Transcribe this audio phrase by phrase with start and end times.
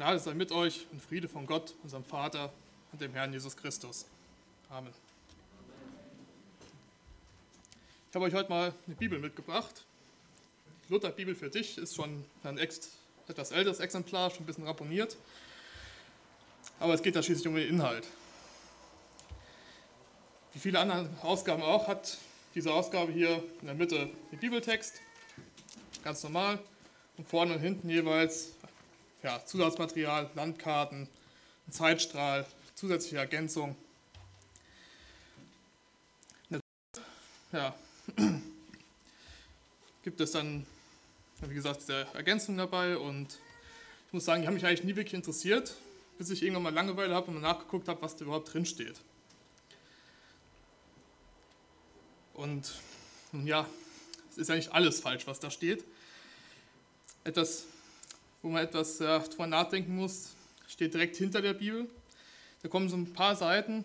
[0.00, 2.50] Gnade sei mit euch und Friede von Gott, unserem Vater
[2.90, 4.06] und dem Herrn Jesus Christus.
[4.70, 4.94] Amen.
[8.08, 9.84] Ich habe euch heute mal eine Bibel mitgebracht.
[10.88, 15.18] Die Luther-Bibel für dich ist schon ein etwas älteres Exemplar, schon ein bisschen ramponiert.
[16.78, 18.06] Aber es geht da schließlich um den Inhalt.
[20.54, 22.16] Wie viele andere Ausgaben auch, hat
[22.54, 24.98] diese Ausgabe hier in der Mitte den Bibeltext,
[26.02, 26.58] ganz normal,
[27.18, 28.52] und vorne und hinten jeweils
[29.22, 31.08] ja, Zusatzmaterial, Landkarten,
[31.70, 33.76] Zeitstrahl, zusätzliche Ergänzung.
[37.52, 37.74] Ja,
[40.04, 40.66] gibt es dann,
[41.40, 43.38] wie gesagt, diese Ergänzung dabei und
[44.06, 45.74] ich muss sagen, die haben mich eigentlich nie wirklich interessiert,
[46.18, 49.00] bis ich irgendwann mal Langeweile habe und mal nachgeguckt habe, was da überhaupt drin steht.
[52.34, 52.72] Und
[53.32, 53.66] nun ja,
[54.30, 55.84] es ist eigentlich alles falsch, was da steht.
[57.24, 57.66] Etwas
[58.42, 60.30] wo man etwas ja, drüber nachdenken muss,
[60.68, 61.88] steht direkt hinter der Bibel.
[62.62, 63.84] Da kommen so ein paar Seiten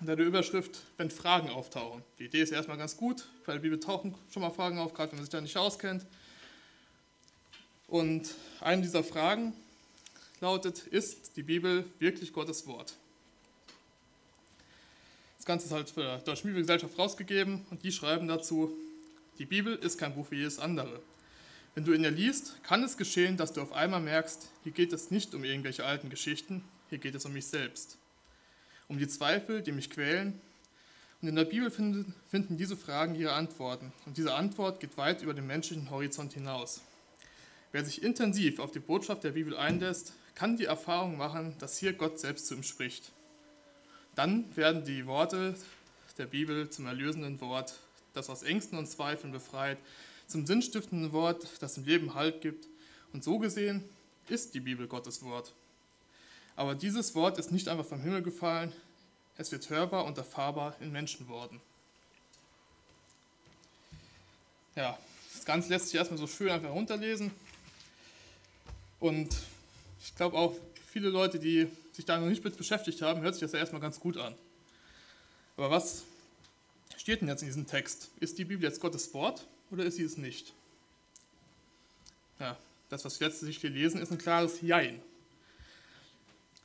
[0.00, 2.02] unter der Überschrift, wenn Fragen auftauchen.
[2.18, 5.12] Die Idee ist erstmal ganz gut, bei der Bibel tauchen schon mal Fragen auf, gerade
[5.12, 6.04] wenn man sich da nicht auskennt.
[7.86, 9.54] Und eine dieser Fragen
[10.40, 12.94] lautet, ist die Bibel wirklich Gottes Wort?
[15.36, 18.74] Das Ganze ist halt für die Deutsche Bibelgesellschaft rausgegeben und die schreiben dazu,
[19.38, 21.00] die Bibel ist kein Buch wie jedes andere.
[21.74, 25.10] Wenn du ihr liest, kann es geschehen, dass du auf einmal merkst, hier geht es
[25.10, 27.98] nicht um irgendwelche alten Geschichten, hier geht es um mich selbst.
[28.86, 30.40] Um die Zweifel, die mich quälen.
[31.20, 33.92] Und in der Bibel finden, finden diese Fragen ihre Antworten.
[34.06, 36.80] Und diese Antwort geht weit über den menschlichen Horizont hinaus.
[37.72, 41.92] Wer sich intensiv auf die Botschaft der Bibel einlässt, kann die Erfahrung machen, dass hier
[41.92, 43.10] Gott selbst zu ihm spricht.
[44.14, 45.56] Dann werden die Worte
[46.18, 47.80] der Bibel zum erlösenden Wort,
[48.12, 49.78] das aus Ängsten und Zweifeln befreit,
[50.26, 52.66] zum sinnstiftenden Wort, das dem Leben Halt gibt.
[53.12, 53.84] Und so gesehen
[54.28, 55.52] ist die Bibel Gottes Wort.
[56.56, 58.72] Aber dieses Wort ist nicht einfach vom Himmel gefallen,
[59.36, 61.60] es wird hörbar und erfahrbar in Menschenworten.
[64.76, 64.98] Ja,
[65.34, 67.30] das Ganze lässt sich erstmal so schön einfach runterlesen.
[69.00, 69.36] Und
[70.00, 70.54] ich glaube auch,
[70.86, 73.80] viele Leute, die sich da noch nicht mit beschäftigt haben, hört sich das ja erstmal
[73.80, 74.34] ganz gut an.
[75.56, 76.02] Aber was
[76.96, 78.10] steht denn jetzt in diesem Text?
[78.20, 80.52] Ist die Bibel jetzt Gottes Wort oder ist sie es nicht?
[82.38, 82.56] Ja,
[82.88, 85.00] das, was wir letztlich hier lesen, ist ein klares Jein.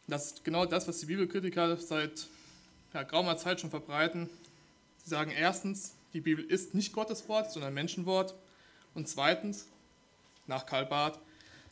[0.08, 2.28] Das ist genau das, was die Bibelkritiker seit
[2.94, 4.30] ja, geraumer Zeit schon verbreiten.
[5.04, 8.34] Sie sagen erstens, die Bibel ist nicht Gottes Wort, sondern Menschenwort.
[8.96, 9.68] Und zweitens,
[10.48, 11.20] nach Karl Barth,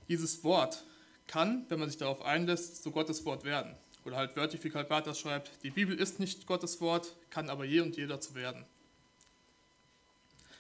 [0.08, 0.84] dieses Wort
[1.26, 3.76] kann, wenn man sich darauf einlässt, zu Gottes Wort werden.
[4.06, 7.50] Oder halt wörtlich, wie Karl Barth das schreibt, die Bibel ist nicht Gottes Wort, kann
[7.50, 8.66] aber je und jeder zu werden.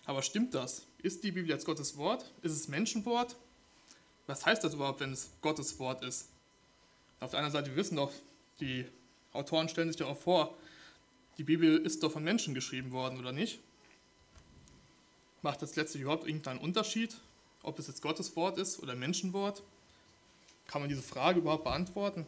[0.07, 0.84] Aber stimmt das?
[1.03, 2.31] Ist die Bibel jetzt Gottes Wort?
[2.41, 3.35] Ist es Menschenwort?
[4.25, 6.29] Was heißt das überhaupt, wenn es Gottes Wort ist?
[7.19, 8.12] Auf der anderen Seite, wir wissen doch,
[8.62, 8.85] die
[9.34, 10.56] Autoren stellen sich ja auch vor,
[11.38, 13.59] die Bibel ist doch von Menschen geschrieben worden, oder nicht?
[15.41, 17.17] Macht das letztlich überhaupt irgendeinen Unterschied,
[17.62, 19.62] ob es jetzt Gottes Wort ist oder Menschenwort?
[20.67, 22.25] Kann man diese Frage überhaupt beantworten?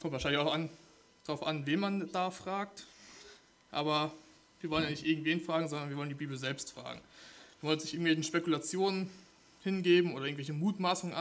[0.00, 0.70] Kommt wahrscheinlich auch an,
[1.24, 2.86] darauf an, wen man da fragt.
[3.70, 4.12] Aber
[4.60, 7.00] wir wollen ja nicht irgendwen fragen, sondern wir wollen die Bibel selbst fragen.
[7.60, 9.10] Wir wollen sich irgendwelchen Spekulationen
[9.62, 11.14] hingeben oder irgendwelche Mutmaßungen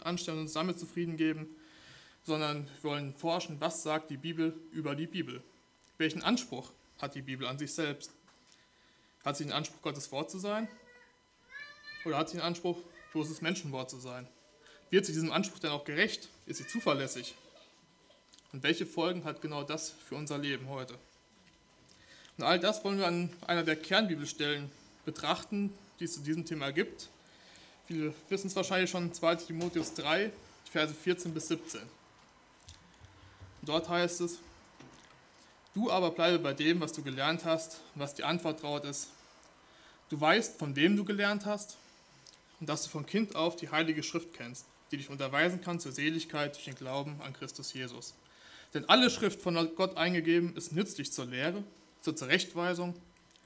[0.00, 1.48] anstellen und uns damit zufrieden geben,
[2.24, 5.42] sondern wir wollen forschen, was sagt die Bibel über die Bibel?
[5.96, 8.12] Welchen Anspruch hat die Bibel an sich selbst?
[9.24, 10.68] Hat sie den Anspruch, Gottes Wort zu sein?
[12.04, 12.78] Oder hat sie den Anspruch,
[13.12, 14.28] bloßes Menschenwort zu sein?
[14.90, 16.28] Wird sie diesem Anspruch denn auch gerecht?
[16.46, 17.34] Ist sie zuverlässig?
[18.52, 20.94] Und welche Folgen hat genau das für unser Leben heute?
[22.38, 24.70] Und all das wollen wir an einer der Kernbibelstellen
[25.04, 27.08] betrachten, die es zu diesem Thema gibt.
[27.86, 30.30] Viele wissen es wahrscheinlich schon, 2 Timotheus 3,
[30.70, 31.80] Verse 14 bis 17.
[31.80, 31.88] Und
[33.68, 34.38] dort heißt es,
[35.74, 39.08] Du aber bleibe bei dem, was du gelernt hast was die Antwort traut ist.
[40.08, 41.76] Du weißt, von wem du gelernt hast
[42.58, 45.92] und dass du von Kind auf die Heilige Schrift kennst, die dich unterweisen kann zur
[45.92, 48.14] Seligkeit durch den Glauben an Christus Jesus.
[48.74, 51.62] Denn alle Schrift von Gott eingegeben ist nützlich zur Lehre,
[52.00, 52.94] zur Zurechtweisung,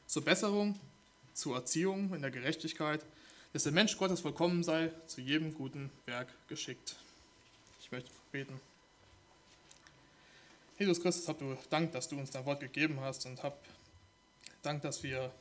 [0.06, 0.78] zur Besserung,
[1.34, 3.04] zur Erziehung in der Gerechtigkeit,
[3.52, 6.96] dass der Mensch Gottes vollkommen sei, zu jedem guten Werk geschickt.
[7.81, 8.60] Ich möchte beten.
[10.78, 13.62] Jesus Christus, hab du Dank, dass du uns dein Wort gegeben hast und hab
[14.62, 15.32] Dank, dass wir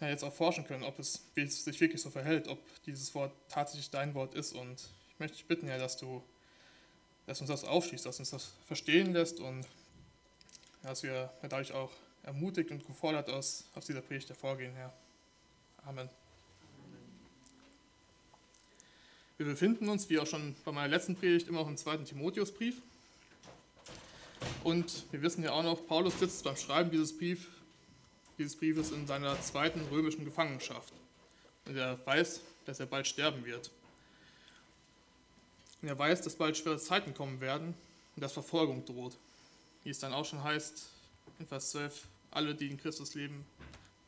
[0.00, 3.32] ja, jetzt auch forschen können, ob es, es sich wirklich so verhält, ob dieses Wort
[3.48, 4.52] tatsächlich dein Wort ist.
[4.52, 6.22] Und ich möchte dich bitten, ja, dass du
[7.26, 9.66] dass uns das aufschließt, dass uns das verstehen lässt und
[10.82, 11.90] dass wir dadurch auch
[12.22, 14.92] ermutigt und gefordert aus, aus dieser Predigt hervorgehen, Herr.
[15.84, 16.08] Amen.
[19.38, 22.80] Wir befinden uns, wie auch schon bei meiner letzten Predigt, immer noch im zweiten Timotheusbrief.
[24.62, 27.48] Und wir wissen ja auch noch, Paulus sitzt beim Schreiben dieses, Brief,
[28.38, 30.92] dieses Briefes in seiner zweiten römischen Gefangenschaft.
[31.66, 33.70] Und er weiß, dass er bald sterben wird.
[35.80, 37.74] Und er weiß, dass bald schwere Zeiten kommen werden
[38.14, 39.16] und dass Verfolgung droht.
[39.84, 40.86] Wie es dann auch schon heißt
[41.38, 43.44] in Vers 12, alle, die in Christus leben,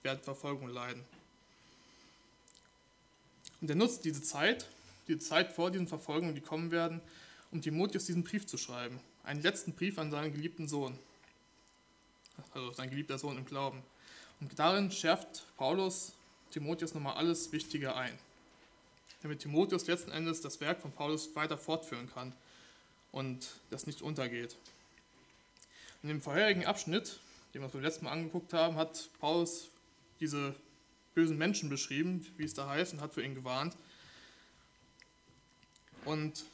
[0.02, 1.04] werden Verfolgung leiden.
[3.60, 4.68] Und er nutzt diese Zeit,
[5.08, 7.00] die Zeit vor diesen Verfolgungen, die kommen werden,
[7.50, 9.00] um Timotheus diesen Brief zu schreiben.
[9.22, 10.98] Einen letzten Brief an seinen geliebten Sohn.
[12.52, 13.82] Also sein geliebter Sohn im Glauben.
[14.40, 16.12] Und darin schärft Paulus
[16.50, 18.16] Timotheus nochmal alles Wichtige ein.
[19.22, 22.32] Damit Timotheus letzten Endes das Werk von Paulus weiter fortführen kann
[23.12, 24.56] und das nicht untergeht.
[26.04, 27.18] In dem vorherigen Abschnitt,
[27.54, 29.70] den wir uns beim letzten Mal angeguckt haben, hat Paulus
[30.20, 30.54] diese
[31.14, 33.74] bösen Menschen beschrieben, wie es da heißt, und hat für ihn gewarnt.
[36.04, 36.44] Und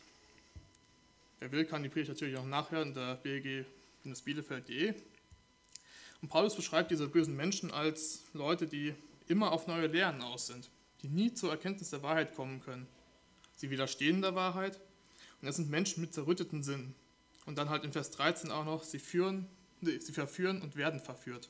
[1.41, 4.94] wer will, kann die Predigt natürlich auch nachhören unter blg-bielefeld.de.
[6.23, 8.94] Und Paulus beschreibt diese bösen Menschen als Leute, die
[9.26, 10.70] immer auf neue Lehren aus sind,
[11.03, 12.87] die nie zur Erkenntnis der Wahrheit kommen können.
[13.56, 14.79] Sie widerstehen der Wahrheit
[15.43, 16.94] und es sind Menschen mit zerrütteten Sinn.
[17.47, 19.47] Und dann halt in Vers 13 auch noch, sie, führen,
[19.81, 21.49] sie verführen und werden verführt.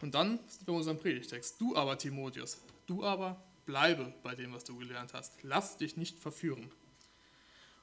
[0.00, 1.60] Und dann sind wir in unserem Predigtext.
[1.60, 5.32] Du aber, Timotheus, du aber bleibe bei dem, was du gelernt hast.
[5.42, 6.70] Lass dich nicht verführen.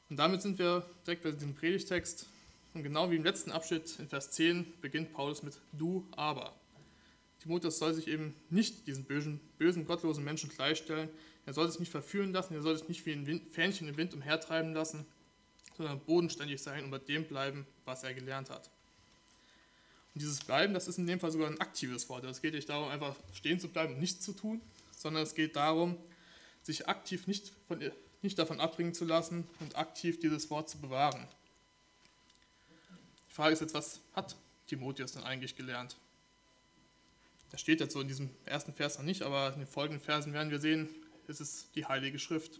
[0.09, 2.27] Und damit sind wir direkt bei diesem Predigtext.
[2.73, 6.53] Und genau wie im letzten Abschnitt in Vers 10 beginnt Paulus mit du aber.
[7.41, 11.09] Timotheus soll sich eben nicht diesen bösen, bösen, gottlosen Menschen gleichstellen.
[11.45, 14.13] Er soll sich nicht verführen lassen, er soll sich nicht wie ein Fähnchen im Wind
[14.15, 15.05] umhertreiben lassen,
[15.75, 18.69] sondern bodenständig sein und bei dem bleiben, was er gelernt hat.
[20.13, 22.23] Und dieses Bleiben, das ist in dem Fall sogar ein aktives Wort.
[22.23, 24.61] Es geht nicht darum, einfach stehen zu bleiben und nichts zu tun,
[24.95, 25.97] sondern es geht darum,
[26.63, 27.83] sich aktiv nicht, von,
[28.21, 31.27] nicht davon abbringen zu lassen und aktiv dieses Wort zu bewahren.
[33.29, 34.35] Die Frage ist jetzt, was hat
[34.67, 35.97] Timotheus denn eigentlich gelernt?
[37.51, 40.33] Das steht jetzt so in diesem ersten Vers noch nicht, aber in den folgenden Versen
[40.33, 40.89] werden wir sehen,
[41.27, 42.59] es ist die Heilige Schrift.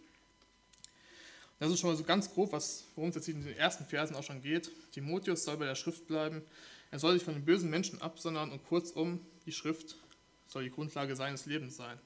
[1.58, 4.22] Das ist schon mal so ganz grob, worum es jetzt in den ersten Versen auch
[4.22, 4.70] schon geht.
[4.92, 6.42] Timotheus soll bei der Schrift bleiben.
[6.90, 9.96] Er soll sich von den bösen Menschen absondern und kurzum, die Schrift
[10.46, 11.98] soll die Grundlage seines Lebens sein.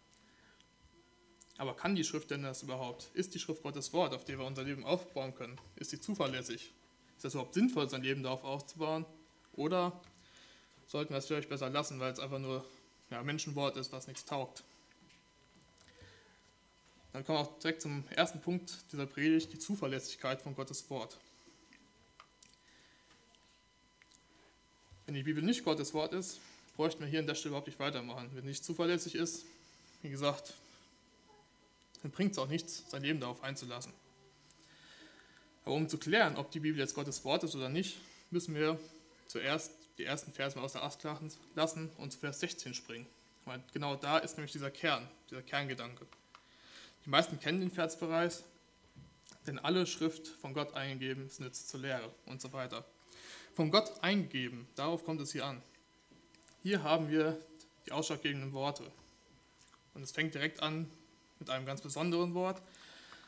[1.59, 3.11] Aber kann die Schrift denn das überhaupt?
[3.13, 5.59] Ist die Schrift Gottes Wort, auf der wir unser Leben aufbauen können?
[5.77, 6.73] Ist sie zuverlässig?
[7.19, 9.05] Ist es überhaupt sinnvoll, sein Leben darauf aufzubauen?
[9.53, 10.01] Oder
[10.87, 12.65] sollten wir es vielleicht besser lassen, weil es einfach nur
[13.11, 14.65] ja, Menschenwort ist, was nichts taugt?
[17.13, 21.19] Dann kommen wir auch direkt zum ersten Punkt dieser Predigt, die Zuverlässigkeit von Gottes Wort.
[25.07, 26.39] Wenn die Bibel nicht Gottes Wort ist,
[26.77, 28.31] bräuchten wir hier an der Stelle überhaupt nicht weitermachen.
[28.33, 29.45] Wenn nicht zuverlässig ist,
[30.03, 30.55] wie gesagt,
[32.03, 33.93] dann bringt es auch nichts, sein Leben darauf einzulassen.
[35.65, 37.99] Aber um zu klären, ob die Bibel jetzt Gottes Wort ist oder nicht,
[38.31, 38.79] müssen wir
[39.27, 41.03] zuerst die ersten Verse mal aus der Acht
[41.55, 43.07] lassen und zu Vers 16 springen.
[43.45, 46.07] Weil genau da ist nämlich dieser Kern, dieser Kerngedanke.
[47.05, 48.45] Die meisten kennen den Vers bereits,
[49.47, 52.85] denn alle Schrift von Gott eingegeben ist nützt zur Lehre und so weiter
[53.55, 54.67] von Gott eingegeben.
[54.75, 55.61] Darauf kommt es hier an.
[56.63, 57.39] Hier haben wir
[57.87, 58.91] die ausschlaggebenden Worte.
[59.95, 60.91] Und es fängt direkt an
[61.39, 62.61] mit einem ganz besonderen Wort.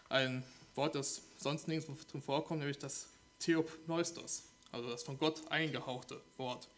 [0.08, 0.42] Ein
[0.74, 3.08] Wort, das sonst nirgendwo drin vorkommt, nämlich das
[3.40, 6.68] Theopneustos, also das von Gott eingehauchte Wort.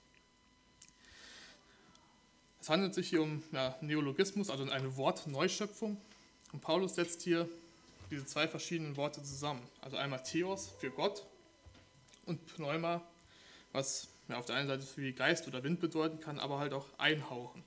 [2.60, 6.00] Es handelt sich hier um ja, Neologismus, also eine Wortneuschöpfung.
[6.54, 7.46] Und Paulus setzt hier
[8.10, 9.60] diese zwei verschiedenen Worte zusammen.
[9.82, 11.26] Also einmal Theos für Gott
[12.24, 13.02] und Pneuma
[13.74, 16.86] was ja, auf der einen Seite wie Geist oder Wind bedeuten kann, aber halt auch
[16.96, 17.62] einhauchen.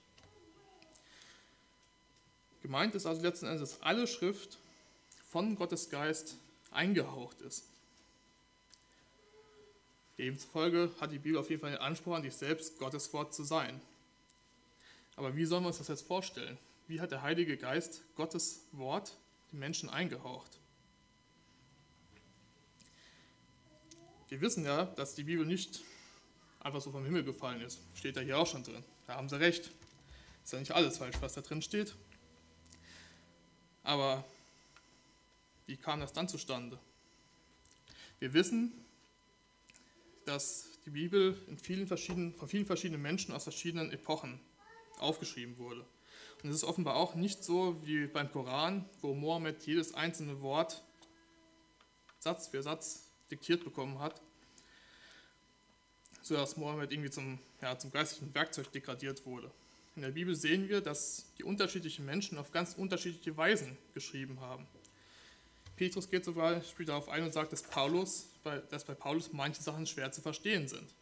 [2.64, 4.58] Gemeint ist also letzten Endes, dass alle Schrift
[5.30, 6.38] von Gottes Geist
[6.72, 7.66] eingehaucht ist.
[10.18, 13.44] Demzufolge hat die Bibel auf jeden Fall den Anspruch an sich selbst, Gottes Wort zu
[13.44, 13.80] sein.
[15.18, 16.58] Aber wie sollen wir uns das jetzt vorstellen?
[16.88, 19.18] Wie hat der Heilige Geist Gottes Wort
[19.52, 20.60] den Menschen eingehaucht?
[24.30, 25.82] Wir wissen ja, dass die Bibel nicht
[26.60, 27.80] einfach so vom Himmel gefallen ist.
[27.96, 28.84] Steht da hier auch schon drin.
[29.06, 29.72] Da haben sie recht.
[30.44, 31.96] Ist ja nicht alles falsch, was da drin steht.
[33.84, 34.24] Aber
[35.66, 36.80] wie kam das dann zustande?
[38.20, 38.74] Wir wissen,
[40.26, 44.40] dass die Bibel in vielen verschiedenen, von vielen verschiedenen Menschen aus verschiedenen Epochen
[45.00, 45.86] aufgeschrieben wurde.
[46.44, 50.84] Und es ist offenbar auch nicht so wie beim Koran, wo Mohammed jedes einzelne Wort
[52.20, 54.22] Satz für Satz diktiert bekommen hat,
[56.22, 59.52] sodass Mohammed irgendwie zum, ja, zum geistlichen Werkzeug degradiert wurde.
[59.96, 64.68] In der Bibel sehen wir, dass die unterschiedlichen Menschen auf ganz unterschiedliche Weisen geschrieben haben.
[65.76, 68.30] Petrus geht zum Beispiel darauf ein und sagt, dass, Paulus,
[68.70, 70.94] dass bei Paulus manche Sachen schwer zu verstehen sind.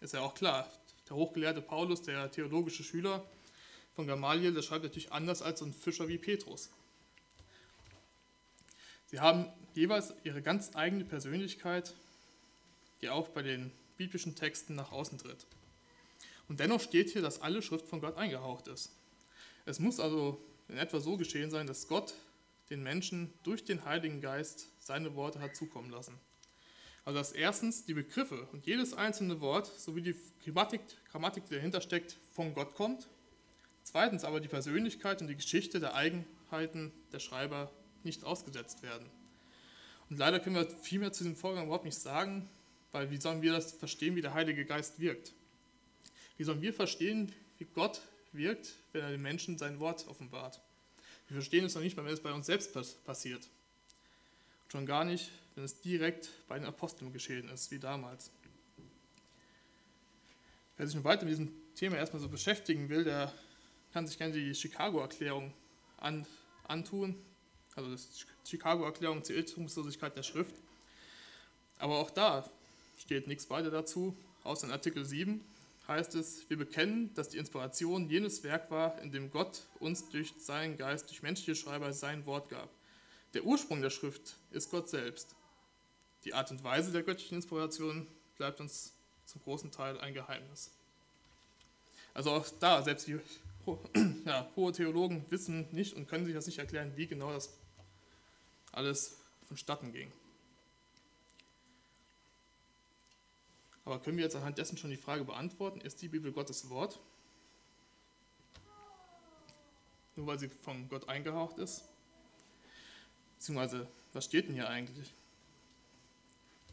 [0.00, 0.70] Ist ja auch klar.
[1.08, 3.24] Der hochgelehrte Paulus, der theologische Schüler
[3.94, 6.70] von Gamaliel, der schreibt natürlich anders als so ein Fischer wie Petrus.
[9.06, 11.94] Sie haben jeweils ihre ganz eigene Persönlichkeit,
[13.02, 15.46] die auch bei den biblischen Texten nach außen tritt.
[16.48, 18.90] Und dennoch steht hier, dass alle Schrift von Gott eingehaucht ist.
[19.64, 22.14] Es muss also in etwa so geschehen sein, dass Gott
[22.70, 26.18] den Menschen durch den Heiligen Geist seine Worte hat zukommen lassen.
[27.04, 30.80] Also dass erstens die Begriffe und jedes einzelne Wort sowie die Grammatik,
[31.10, 33.08] Grammatik, die dahinter steckt, von Gott kommt.
[33.84, 37.70] Zweitens aber die Persönlichkeit und die Geschichte der Eigenheiten der Schreiber
[38.04, 39.06] nicht ausgesetzt werden.
[40.08, 42.48] Und leider können wir viel mehr zu diesem Vorgang überhaupt nicht sagen,
[42.92, 45.32] weil wie sollen wir das verstehen, wie der Heilige Geist wirkt?
[46.36, 50.60] Wie sollen wir verstehen, wie Gott wirkt, wenn er den Menschen sein Wort offenbart?
[51.28, 52.74] Wir verstehen es noch nicht mal, wenn es bei uns selbst
[53.04, 53.48] passiert.
[54.68, 58.30] Schon gar nicht, wenn es direkt bei den Aposteln geschehen ist, wie damals.
[60.76, 63.32] Wer sich nun weiter mit diesem Thema erstmal so beschäftigen will, der
[63.92, 65.52] kann sich gerne die Chicago-Erklärung
[65.98, 66.26] an,
[66.66, 67.16] antun.
[67.74, 70.54] Also die Chicago-Erklärung zur Irrtumslosigkeit der Schrift.
[71.78, 72.48] Aber auch da
[72.98, 75.44] steht nichts weiter dazu, außer in Artikel 7
[75.88, 80.32] heißt es, wir bekennen, dass die Inspiration jenes Werk war, in dem Gott uns durch
[80.38, 82.70] seinen Geist, durch menschliche Schreiber sein Wort gab.
[83.34, 85.34] Der Ursprung der Schrift ist Gott selbst.
[86.24, 88.06] Die Art und Weise der göttlichen Inspiration
[88.36, 88.92] bleibt uns
[89.26, 90.70] zum großen Teil ein Geheimnis.
[92.14, 93.18] Also auch da, selbst die
[94.24, 97.56] ja, hohe Theologen wissen nicht und können sich das nicht erklären, wie genau das
[98.72, 100.10] alles vonstatten ging.
[103.84, 107.00] Aber können wir jetzt anhand dessen schon die Frage beantworten, ist die Bibel Gottes Wort?
[110.14, 111.84] Nur weil sie von Gott eingehaucht ist?
[113.38, 115.12] Beziehungsweise, was steht denn hier eigentlich?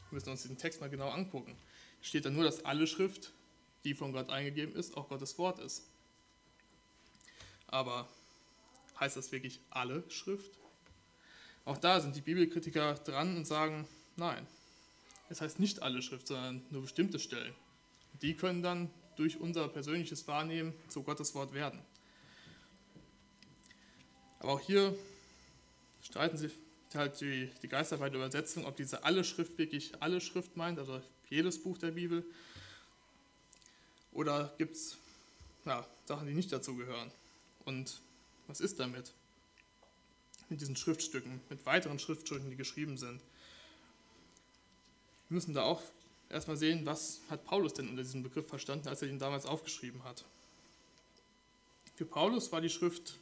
[0.10, 1.56] Wir müssen uns den Text mal genau angucken.
[2.02, 3.32] Steht da nur, dass alle Schrift,
[3.84, 5.84] die von Gott eingegeben ist, auch Gottes Wort ist.
[7.72, 8.08] Aber
[9.00, 10.52] heißt das wirklich alle Schrift?
[11.66, 14.46] Auch da sind die Bibelkritiker dran und sagen, nein,
[15.30, 17.54] es heißt nicht alle Schrift, sondern nur bestimmte Stellen.
[18.22, 21.80] Die können dann durch unser persönliches Wahrnehmen zu Gottes Wort werden.
[24.40, 24.98] Aber auch hier
[26.02, 26.54] streiten sich
[26.94, 31.62] halt die, die Geister Übersetzung, ob diese alle Schrift wirklich alle Schrift meint, also jedes
[31.62, 32.26] Buch der Bibel,
[34.12, 34.98] oder gibt es
[35.66, 37.12] ja, Sachen, die nicht dazu gehören.
[37.66, 38.02] Und
[38.48, 39.14] was ist damit?
[40.50, 43.22] Mit diesen Schriftstücken, mit weiteren Schriftstücken, die geschrieben sind.
[45.28, 45.82] Wir müssen da auch
[46.30, 50.04] erstmal sehen, was hat Paulus denn unter diesem Begriff verstanden, als er ihn damals aufgeschrieben
[50.04, 50.26] hat.
[51.96, 53.20] Für Paulus war die Schrift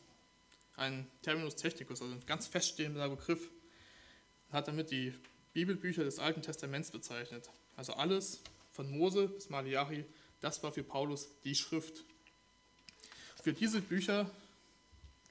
[0.76, 3.50] ein Terminus technicus, also ein ganz feststehender Begriff.
[4.52, 5.14] Er hat damit die
[5.54, 7.50] Bibelbücher des Alten Testaments bezeichnet.
[7.76, 8.42] Also alles
[8.72, 10.06] von Mose bis Malachi,
[10.40, 12.06] das war für Paulus die Schrift.
[13.48, 14.30] Für diese Bücher,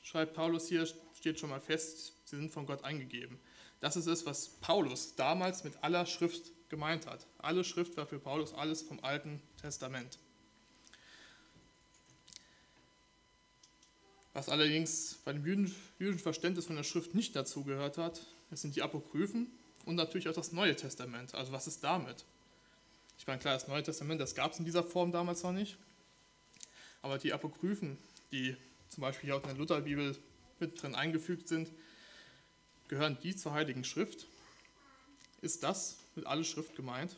[0.02, 3.38] schreibt Paulus hier, steht schon mal fest, sie sind von Gott eingegeben.
[3.80, 7.26] Das ist es, was Paulus damals mit aller Schrift gemeint hat.
[7.36, 10.16] Alle Schrift war für Paulus alles vom Alten Testament.
[14.32, 18.80] Was allerdings bei dem jüdischen Verständnis von der Schrift nicht dazugehört hat, das sind die
[18.80, 19.48] Apokryphen
[19.84, 21.34] und natürlich auch das Neue Testament.
[21.34, 22.24] Also was ist damit?
[23.18, 25.76] Ich meine, klar, das Neue Testament, das gab es in dieser Form damals noch nicht.
[27.06, 27.98] Aber die Apokryphen,
[28.32, 28.56] die
[28.88, 30.18] zum Beispiel hier auch in der Lutherbibel
[30.58, 31.70] mit drin eingefügt sind,
[32.88, 34.26] gehören die zur Heiligen Schrift?
[35.40, 37.14] Ist das mit alle Schrift gemeint.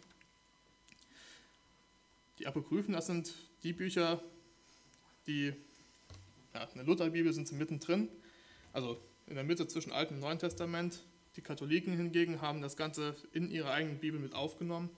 [2.38, 4.23] Die Apokryphen, das sind die Bücher,
[5.26, 5.54] die
[6.52, 8.11] ja, in der Lutherbibel sind sie mittendrin,
[8.75, 11.02] also in der Mitte zwischen Alten und Neuen Testament.
[11.37, 14.90] Die Katholiken hingegen haben das Ganze in ihre eigene Bibel mit aufgenommen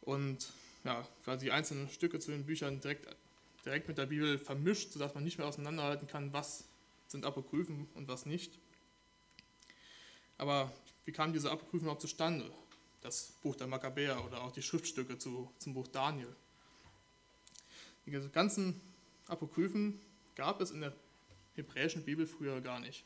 [0.00, 0.48] und
[0.82, 3.06] ja, quasi einzelne Stücke zu den Büchern direkt,
[3.68, 6.64] direkt mit der Bibel vermischt, sodass man nicht mehr auseinanderhalten kann, was
[7.06, 8.58] sind Apokryphen und was nicht.
[10.38, 10.72] Aber
[11.04, 12.50] wie kam diese Apokryphen überhaupt zustande?
[13.02, 16.34] Das Buch der Makkabäer oder auch die Schriftstücke zu, zum Buch Daniel.
[18.06, 18.80] Die ganzen
[19.26, 20.00] Apokryphen
[20.34, 20.94] gab es in der
[21.54, 23.04] hebräischen Bibel früher gar nicht.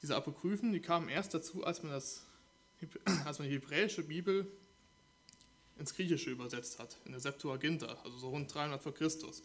[0.00, 2.24] Diese Apokryphen, die kamen erst dazu, als man, das,
[3.26, 4.50] als man die hebräische Bibel
[5.78, 9.42] ins Griechische übersetzt hat, in der Septuaginta, also so rund 300 vor Christus.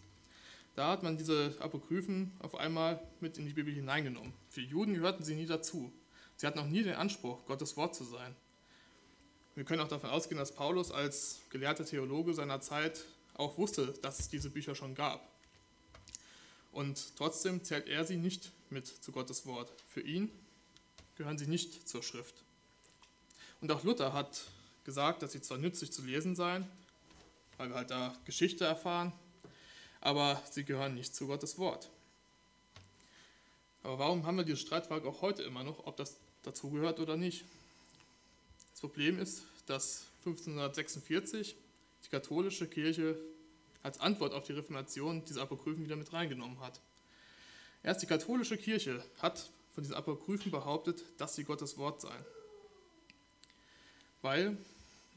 [0.75, 4.33] Da hat man diese Apokryphen auf einmal mit in die Bibel hineingenommen.
[4.49, 5.91] Für Juden gehörten sie nie dazu.
[6.37, 8.35] Sie hatten noch nie den Anspruch, Gottes Wort zu sein.
[9.55, 14.19] Wir können auch davon ausgehen, dass Paulus als gelehrter Theologe seiner Zeit auch wusste, dass
[14.19, 15.27] es diese Bücher schon gab.
[16.71, 19.71] Und trotzdem zählt er sie nicht mit zu Gottes Wort.
[19.87, 20.31] Für ihn
[21.17, 22.35] gehören sie nicht zur Schrift.
[23.59, 24.45] Und auch Luther hat
[24.89, 26.67] gesagt, dass sie zwar nützlich zu lesen seien,
[27.57, 29.13] weil wir halt da Geschichte erfahren,
[30.01, 31.91] aber sie gehören nicht zu Gottes Wort.
[33.83, 37.45] Aber warum haben wir diese Streitfrage auch heute immer noch, ob das dazugehört oder nicht?
[38.71, 41.55] Das Problem ist, dass 1546
[42.05, 43.15] die katholische Kirche
[43.83, 46.81] als Antwort auf die Reformation diese Apokryphen wieder mit reingenommen hat.
[47.83, 52.25] Erst die katholische Kirche hat von diesen Apokryphen behauptet, dass sie Gottes Wort seien.
[54.21, 54.57] Weil,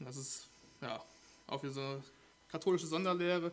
[0.05, 0.47] das ist
[0.81, 1.03] ja
[1.47, 2.03] auch wie so eine
[2.49, 3.51] katholische Sonderlehre,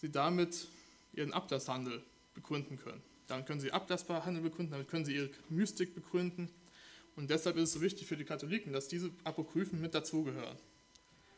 [0.00, 0.68] sie damit
[1.12, 2.02] ihren Ablasshandel
[2.34, 3.02] begründen können.
[3.26, 6.48] Damit können sie Ablasshandel begründen, damit können sie ihre Mystik begründen.
[7.16, 10.58] Und deshalb ist es so wichtig für die Katholiken, dass diese Apokryphen mit dazugehören.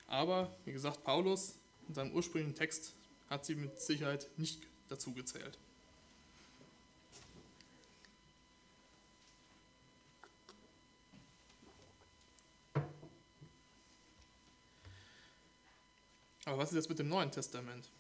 [0.08, 1.54] Aber, wie gesagt, Paulus
[1.86, 2.94] in seinem ursprünglichen Text
[3.30, 5.12] hat sie mit Sicherheit nicht dazu
[16.48, 17.90] Aber was ist jetzt mit dem Neuen Testament?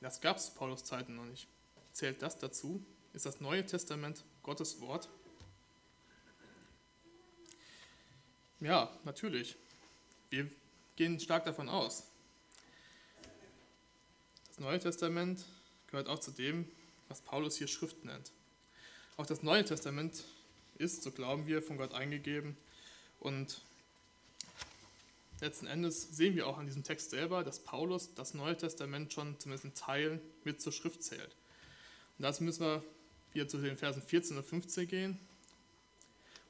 [0.00, 1.46] Das gab es Paulus Zeiten noch nicht.
[1.92, 2.82] Zählt das dazu?
[3.12, 5.10] Ist das Neue Testament Gottes Wort?
[8.60, 9.54] Ja, natürlich.
[10.30, 10.50] Wir
[10.96, 12.04] gehen stark davon aus.
[14.48, 15.44] Das Neue Testament
[15.88, 16.66] gehört auch zu dem,
[17.08, 18.32] was Paulus hier Schrift nennt.
[19.18, 20.24] Auch das Neue Testament
[20.78, 22.56] ist, so glauben wir, von Gott eingegeben
[23.20, 23.60] und
[25.40, 29.38] letzten Endes sehen wir auch an diesem Text selber, dass Paulus das Neue Testament schon
[29.38, 31.36] zumindest in Teilen mit zur Schrift zählt.
[32.18, 32.82] Und dazu müssen wir
[33.32, 35.20] wieder zu den Versen 14 und 15 gehen,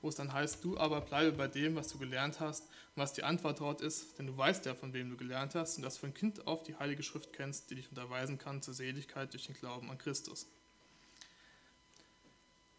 [0.03, 3.13] wo es dann heißt, du aber bleibe bei dem, was du gelernt hast und was
[3.13, 5.95] die Antwort dort ist, denn du weißt ja, von wem du gelernt hast und dass
[5.95, 9.47] du von Kind auf die Heilige Schrift kennst, die dich unterweisen kann zur Seligkeit durch
[9.47, 10.47] den Glauben an Christus.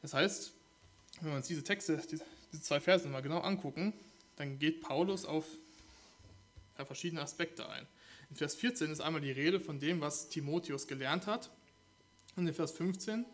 [0.02, 0.54] Das heißt,
[1.20, 3.94] wenn wir uns diese Texte, diese zwei Verse mal genau angucken,
[4.38, 5.46] dann geht Paulus auf
[6.86, 7.88] verschiedene Aspekte ein.
[8.30, 11.50] In Vers 14 ist einmal die Rede von dem, was Timotheus gelernt hat.
[12.36, 13.26] Und in Vers 15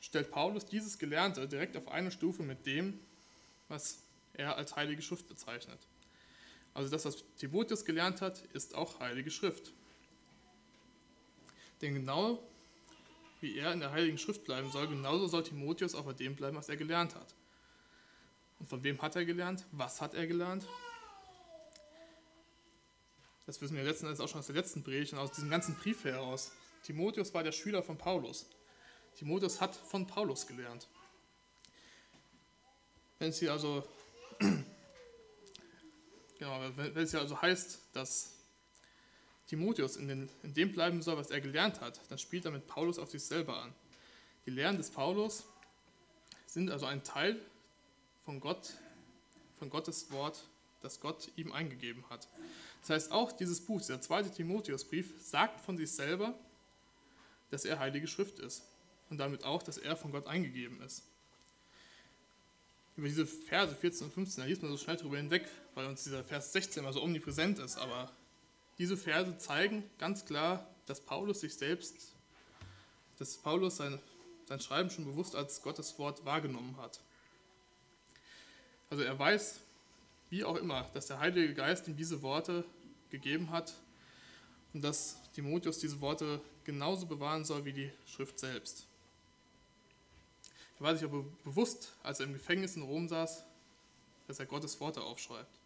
[0.00, 2.98] stellt Paulus dieses Gelernte direkt auf eine Stufe mit dem,
[3.68, 5.78] was er als Heilige Schrift bezeichnet.
[6.72, 9.72] Also das, was Timotheus gelernt hat, ist auch Heilige Schrift.
[11.80, 12.42] Denn genau
[13.40, 16.56] wie er in der Heiligen Schrift bleiben soll, genauso soll Timotheus auch bei dem bleiben,
[16.56, 17.34] was er gelernt hat.
[18.58, 19.66] Und von wem hat er gelernt?
[19.70, 20.66] Was hat er gelernt?
[23.46, 25.74] Das wissen wir letzten Endes auch schon aus der letzten Predigt und aus diesem ganzen
[25.74, 26.52] Brief heraus.
[26.82, 28.46] Timotheus war der Schüler von Paulus.
[29.16, 30.88] Timotheus hat von Paulus gelernt.
[33.18, 33.86] Wenn es hier also,
[36.38, 38.34] genau, wenn es hier also heißt, dass
[39.46, 42.98] Timotheus in, den, in dem bleiben soll, was er gelernt hat, dann spielt damit Paulus
[42.98, 43.74] auf sich selber an.
[44.46, 45.44] Die Lehren des Paulus
[46.46, 47.40] sind also ein Teil
[48.24, 48.74] von Gott,
[49.58, 50.44] von Gottes Wort,
[50.80, 52.28] das Gott ihm eingegeben hat.
[52.84, 56.34] Das heißt, auch dieses Buch, dieser zweite Timotheusbrief, sagt von sich selber,
[57.50, 58.62] dass er Heilige Schrift ist
[59.08, 61.02] und damit auch, dass er von Gott eingegeben ist.
[62.98, 66.04] Über diese Verse 14 und 15, da liest man so schnell drüber hinweg, weil uns
[66.04, 68.12] dieser Vers 16 immer so omnipräsent ist, aber
[68.76, 71.96] diese Verse zeigen ganz klar, dass Paulus sich selbst,
[73.18, 73.98] dass Paulus sein,
[74.46, 77.00] sein Schreiben schon bewusst als Gottes Wort wahrgenommen hat.
[78.90, 79.60] Also er weiß,
[80.34, 82.64] wie auch immer, dass der Heilige Geist ihm diese Worte
[83.10, 83.72] gegeben hat
[84.72, 88.84] und dass Timotheus diese Worte genauso bewahren soll wie die Schrift selbst.
[90.76, 93.44] Er war sich aber bewusst, als er im Gefängnis in Rom saß,
[94.26, 95.56] dass er Gottes Worte aufschreibt.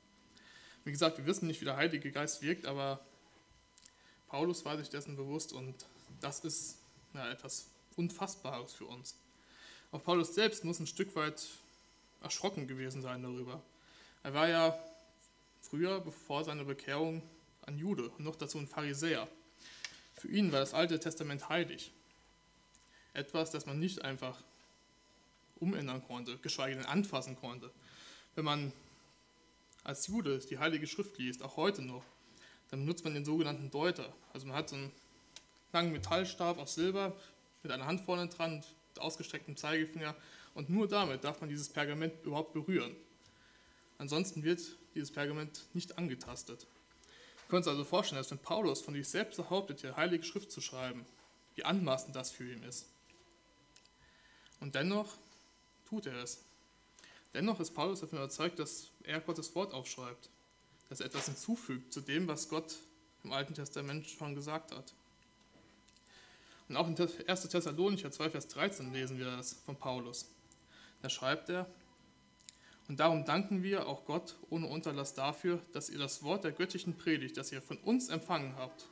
[0.84, 3.00] Wie gesagt, wir wissen nicht, wie der Heilige Geist wirkt, aber
[4.28, 5.86] Paulus war sich dessen bewusst und
[6.20, 6.76] das ist
[7.14, 9.16] ja, etwas Unfassbares für uns.
[9.92, 11.42] Auch Paulus selbst muss ein Stück weit
[12.20, 13.62] erschrocken gewesen sein darüber.
[14.22, 14.78] Er war ja
[15.60, 17.22] früher, bevor seine Bekehrung,
[17.66, 19.28] ein Jude und noch dazu ein Pharisäer.
[20.16, 21.92] Für ihn war das Alte Testament heilig.
[23.12, 24.42] Etwas, das man nicht einfach
[25.60, 27.70] umändern konnte, geschweige denn anfassen konnte.
[28.34, 28.72] Wenn man
[29.84, 32.04] als Jude die Heilige Schrift liest, auch heute noch,
[32.70, 34.12] dann benutzt man den sogenannten Deuter.
[34.32, 34.92] Also man hat so einen
[35.72, 37.16] langen Metallstab aus Silber
[37.62, 38.62] mit einer Hand vorne dran,
[38.98, 40.14] ausgestrecktem Zeigefinger
[40.54, 42.96] und nur damit darf man dieses Pergament überhaupt berühren.
[43.98, 44.60] Ansonsten wird
[44.94, 46.66] dieses Pergament nicht angetastet.
[47.48, 50.52] Wir können uns also vorstellen, dass wenn Paulus von sich selbst behauptet, die Heilige Schrift
[50.52, 51.04] zu schreiben,
[51.56, 52.86] wie anmaßend das für ihn ist.
[54.60, 55.16] Und dennoch
[55.88, 56.42] tut er es.
[57.34, 60.30] Dennoch ist Paulus davon überzeugt, dass er Gottes Wort aufschreibt,
[60.88, 62.76] dass er etwas hinzufügt zu dem, was Gott
[63.24, 64.94] im Alten Testament schon gesagt hat.
[66.68, 67.48] Und auch in 1.
[67.48, 70.26] Thessalonicher 2, Vers 13 lesen wir das von Paulus.
[71.02, 71.66] Da schreibt er,
[72.88, 76.96] Und darum danken wir auch Gott ohne Unterlass dafür, dass ihr das Wort der göttlichen
[76.96, 78.86] Predigt, das ihr von uns empfangen habt,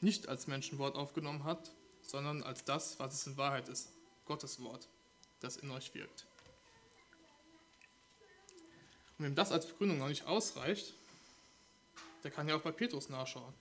[0.00, 1.70] nicht als Menschenwort aufgenommen habt,
[2.02, 3.92] sondern als das, was es in Wahrheit ist,
[4.26, 4.88] Gottes Wort,
[5.40, 6.26] das in euch wirkt.
[9.18, 10.94] Und wem das als Begründung noch nicht ausreicht,
[12.24, 13.54] der kann ja auch bei Petrus nachschauen.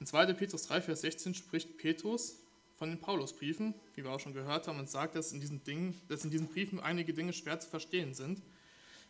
[0.00, 0.32] In 2.
[0.32, 2.38] Petrus 3, Vers 16 spricht Petrus
[2.78, 6.00] von den Paulusbriefen, wie wir auch schon gehört haben, und sagt, dass in diesen, Dingen,
[6.08, 8.40] dass in diesen Briefen einige Dinge schwer zu verstehen sind,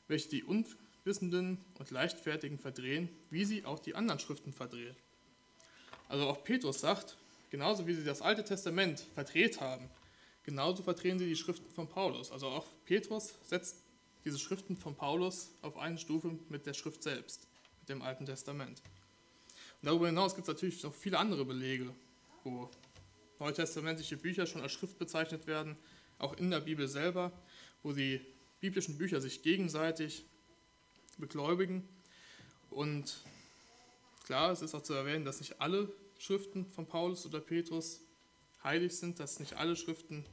[0.08, 4.96] welche die Unwissenden und Leichtfertigen verdrehen, wie sie auch die anderen Schriften verdrehen.
[6.08, 7.16] Also auch Petrus sagt,
[7.50, 9.88] genauso wie sie das Alte Testament verdreht haben,
[10.44, 12.30] genauso verdrehen sie die Schriften von Paulus.
[12.30, 13.82] Also auch Petrus setzt
[14.24, 17.46] diese Schriften von Paulus auf eine Stufe mit der Schrift selbst,
[17.80, 18.82] mit dem Alten Testament.
[19.82, 21.94] Und darüber hinaus gibt es natürlich noch viele andere Belege,
[22.42, 22.70] wo
[23.38, 25.76] neutestamentliche Bücher schon als Schrift bezeichnet werden,
[26.18, 27.32] auch in der Bibel selber,
[27.82, 28.20] wo die
[28.64, 30.24] biblischen Bücher sich gegenseitig
[31.18, 31.86] begläubigen.
[32.70, 33.18] Und
[34.24, 38.00] klar, es ist auch zu erwähnen, dass nicht alle Schriften von Paulus oder Petrus
[38.62, 40.24] heilig sind, dass nicht alle Schriften,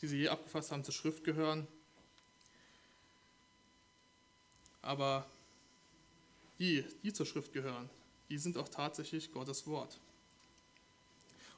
[0.00, 1.66] die sie je abgefasst haben, zur Schrift gehören.
[4.82, 5.26] Aber
[6.60, 7.90] die, die zur Schrift gehören,
[8.28, 9.98] die sind auch tatsächlich Gottes Wort.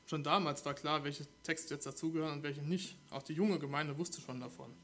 [0.00, 2.96] Und schon damals war klar, welche Texte jetzt dazugehören und welche nicht.
[3.10, 4.74] Auch die junge Gemeinde wusste schon davon.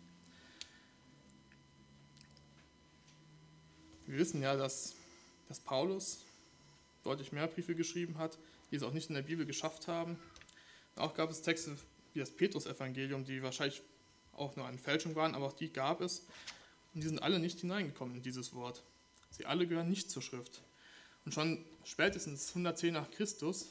[4.15, 4.95] Wir wissen ja, dass,
[5.49, 6.21] dass Paulus
[7.03, 8.39] deutlich mehr Briefe geschrieben hat,
[8.71, 10.17] die es auch nicht in der Bibel geschafft haben.
[10.95, 11.77] Auch gab es Texte
[12.13, 13.83] wie das Petrus-Evangelium, die wahrscheinlich
[14.33, 16.21] auch nur eine Fälschung waren, aber auch die gab es.
[16.95, 18.85] Und die sind alle nicht hineingekommen in dieses Wort.
[19.31, 20.63] Sie alle gehören nicht zur Schrift.
[21.25, 23.67] Und schon spätestens 110 nach Christus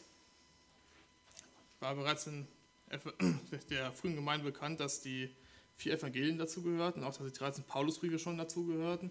[1.79, 2.49] war bereits in
[3.69, 5.34] der frühen Gemeinde bekannt, dass die
[5.77, 9.10] vier Evangelien dazugehörten, auch dass die 13 Paulusbriefe schon dazugehörten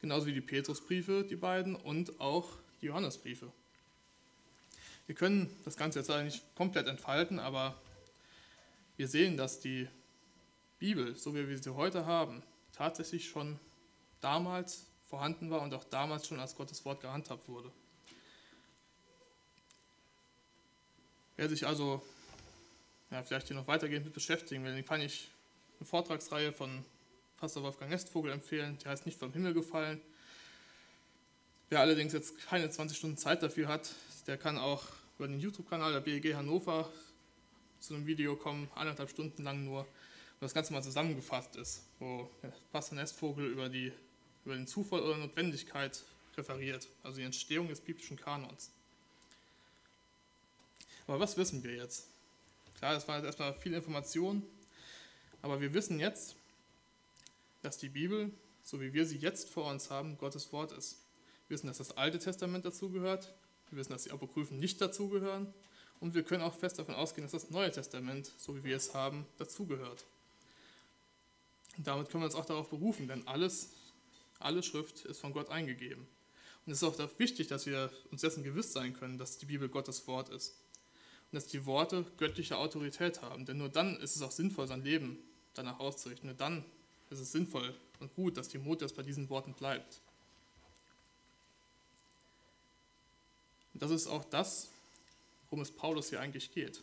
[0.00, 2.48] genauso wie die Petrusbriefe, die beiden, und auch
[2.80, 3.50] die Johannesbriefe.
[5.06, 7.80] Wir können das Ganze jetzt nicht komplett entfalten, aber
[8.96, 9.88] wir sehen, dass die
[10.78, 13.58] Bibel, so wie wir sie heute haben, tatsächlich schon
[14.20, 17.70] damals vorhanden war und auch damals schon als Gottes Wort gehandhabt wurde.
[21.36, 22.02] Wer sich also
[23.10, 25.28] ja, vielleicht hier noch weitergehend mit beschäftigen will, den kann ich
[25.78, 26.84] eine Vortragsreihe von
[27.38, 28.78] Pastor Wolfgang Nestvogel empfehlen.
[28.82, 30.00] Der heißt nicht vom Himmel gefallen.
[31.68, 33.90] Wer allerdings jetzt keine 20 Stunden Zeit dafür hat,
[34.26, 34.84] der kann auch
[35.18, 36.90] über den YouTube-Kanal der BEG Hannover
[37.80, 39.86] zu einem Video kommen, anderthalb Stunden lang nur, wo
[40.40, 42.30] das Ganze mal zusammengefasst ist, wo
[42.72, 43.92] Pastor Nestvogel über, die,
[44.44, 46.02] über den Zufall oder Notwendigkeit
[46.36, 48.70] referiert, also die Entstehung des biblischen Kanons.
[51.06, 52.08] Aber was wissen wir jetzt?
[52.78, 54.42] Klar, das war jetzt erstmal viel Information,
[55.42, 56.36] aber wir wissen jetzt,
[57.66, 61.02] dass die Bibel, so wie wir sie jetzt vor uns haben, Gottes Wort ist.
[61.48, 63.34] Wir wissen, dass das Alte Testament dazugehört.
[63.70, 65.52] Wir wissen, dass die Apokryphen nicht dazugehören.
[65.98, 68.94] Und wir können auch fest davon ausgehen, dass das Neue Testament, so wie wir es
[68.94, 70.04] haben, dazugehört.
[71.76, 73.70] Und damit können wir uns auch darauf berufen, denn alles,
[74.38, 76.06] alle Schrift ist von Gott eingegeben.
[76.64, 79.68] Und es ist auch wichtig, dass wir uns dessen gewiss sein können, dass die Bibel
[79.68, 80.56] Gottes Wort ist.
[81.30, 83.44] Und dass die Worte göttliche Autorität haben.
[83.44, 85.18] Denn nur dann ist es auch sinnvoll, sein Leben
[85.54, 86.28] danach auszurichten.
[86.28, 86.64] Nur dann
[87.10, 90.00] es ist sinnvoll und gut, dass Timotheus bei diesen Worten bleibt.
[93.74, 94.68] Und das ist auch das,
[95.50, 96.82] worum es Paulus hier eigentlich geht.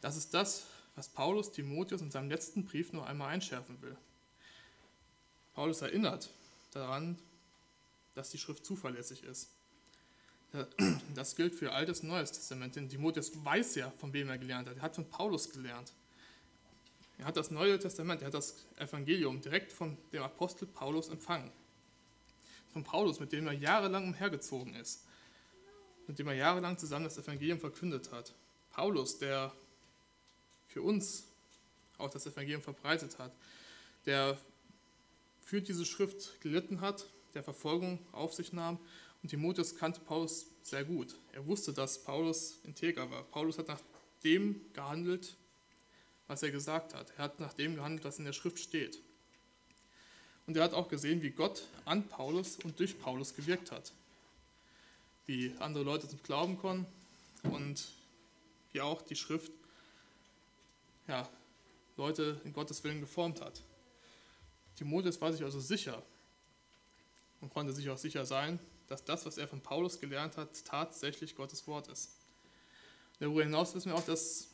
[0.00, 0.64] Das ist das,
[0.96, 3.96] was Paulus Timotheus in seinem letzten Brief nur einmal einschärfen will.
[5.54, 6.30] Paulus erinnert
[6.72, 7.18] daran,
[8.14, 9.48] dass die Schrift zuverlässig ist.
[11.14, 14.68] Das gilt für Altes und Neues Testament, denn Timotheus weiß ja, von wem er gelernt
[14.68, 14.76] hat.
[14.76, 15.92] Er hat von Paulus gelernt.
[17.18, 21.50] Er hat das Neue Testament, er hat das Evangelium direkt von dem Apostel Paulus empfangen.
[22.72, 25.04] Von Paulus, mit dem er jahrelang umhergezogen ist,
[26.06, 28.32] mit dem er jahrelang zusammen das Evangelium verkündet hat.
[28.70, 29.52] Paulus, der
[30.68, 31.24] für uns
[31.98, 33.32] auch das Evangelium verbreitet hat,
[34.06, 34.38] der
[35.40, 38.78] für diese Schrift gelitten hat, der Verfolgung auf sich nahm.
[39.22, 41.16] Und Timotheus kannte Paulus sehr gut.
[41.32, 43.24] Er wusste, dass Paulus integer war.
[43.24, 43.80] Paulus hat nach
[44.22, 45.34] dem gehandelt,
[46.28, 47.10] was er gesagt hat.
[47.16, 49.02] Er hat nach dem gehandelt, was in der Schrift steht.
[50.46, 53.92] Und er hat auch gesehen, wie Gott an Paulus und durch Paulus gewirkt hat.
[55.26, 56.86] Wie andere Leute zum Glauben kommen
[57.42, 57.88] und
[58.72, 59.52] wie auch die Schrift
[61.06, 61.28] ja,
[61.96, 63.62] Leute in Gottes Willen geformt hat.
[64.76, 66.02] Timotheus war sich also sicher
[67.40, 71.34] und konnte sich auch sicher sein, dass das, was er von Paulus gelernt hat, tatsächlich
[71.34, 72.10] Gottes Wort ist.
[73.18, 74.48] Darüber hinaus wissen wir auch, dass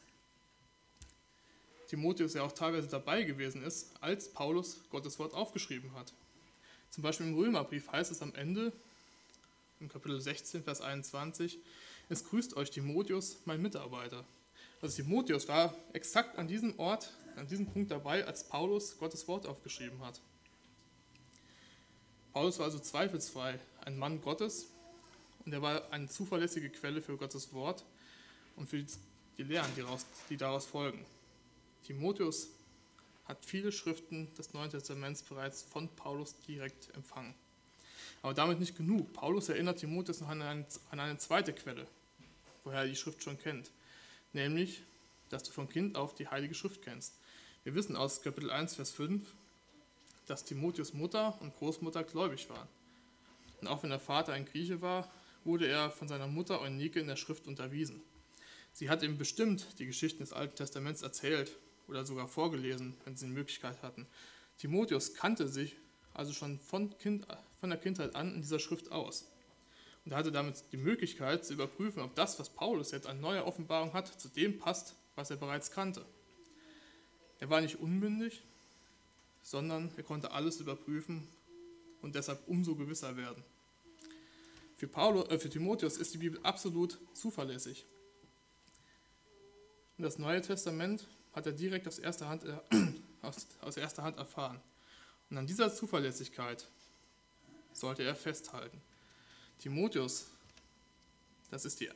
[1.88, 6.12] Timotheus ja auch teilweise dabei gewesen ist, als Paulus Gottes Wort aufgeschrieben hat.
[6.90, 8.73] Zum Beispiel im Römerbrief heißt es am Ende,
[9.81, 11.59] im Kapitel 16, Vers 21,
[12.09, 14.25] es grüßt euch Timotheus, mein Mitarbeiter.
[14.81, 19.47] Also Timotheus war exakt an diesem Ort, an diesem Punkt dabei, als Paulus Gottes Wort
[19.47, 20.20] aufgeschrieben hat.
[22.33, 24.66] Paulus war also zweifelsfrei ein Mann Gottes
[25.44, 27.85] und er war eine zuverlässige Quelle für Gottes Wort
[28.57, 28.85] und für
[29.38, 31.05] die Lehren, die, daraus, die daraus folgen.
[31.85, 32.49] Timotheus
[33.27, 37.35] hat viele Schriften des Neuen Testaments bereits von Paulus direkt empfangen.
[38.23, 39.12] Aber damit nicht genug.
[39.12, 41.87] Paulus erinnert Timotheus noch an eine, an eine zweite Quelle,
[42.64, 43.70] woher er die Schrift schon kennt,
[44.33, 44.83] nämlich,
[45.29, 47.14] dass du von Kind auf die Heilige Schrift kennst.
[47.64, 49.23] Wir wissen aus Kapitel 1, Vers 5,
[50.27, 52.68] dass Timotheus Mutter und Großmutter gläubig waren.
[53.61, 55.11] Und auch wenn der Vater ein Grieche war,
[55.44, 58.01] wurde er von seiner Mutter Eunike in der Schrift unterwiesen.
[58.73, 61.55] Sie hat ihm bestimmt die Geschichten des Alten Testaments erzählt
[61.88, 64.07] oder sogar vorgelesen, wenn sie die Möglichkeit hatten.
[64.59, 65.77] Timotheus kannte sich
[66.12, 67.27] also schon von, kind,
[67.61, 69.27] von der Kindheit an in dieser Schrift aus.
[70.05, 73.47] Und er hatte damit die Möglichkeit zu überprüfen, ob das, was Paulus jetzt an neuer
[73.47, 76.05] Offenbarung hat, zu dem passt, was er bereits kannte.
[77.40, 78.42] Er war nicht unmündig,
[79.42, 81.27] sondern er konnte alles überprüfen
[82.01, 83.42] und deshalb umso gewisser werden.
[84.77, 87.87] Für, Paulus, äh, für Timotheus ist die Bibel absolut zuverlässig.
[89.97, 92.57] Und das Neue Testament hat er direkt aus erster Hand, äh,
[93.23, 94.61] aus, aus erster Hand erfahren.
[95.31, 96.66] Und an dieser Zuverlässigkeit
[97.73, 98.81] sollte er festhalten.
[99.59, 100.27] Timotheus,
[101.51, 101.90] das ist die,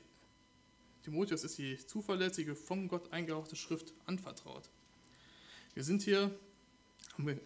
[1.05, 4.68] Timotheus ist die zuverlässige, von Gott eingehauchte Schrift anvertraut.
[5.74, 6.35] Wir sind hier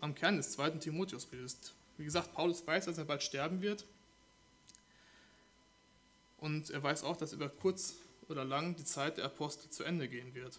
[0.01, 1.75] am, Kern des zweiten Timotheusbildes.
[1.99, 3.85] Wie gesagt, Paulus weiß, dass er bald sterben wird.
[6.39, 7.95] Und er weiß auch, dass über kurz
[8.29, 10.59] oder lang die Zeit der Apostel zu Ende gehen wird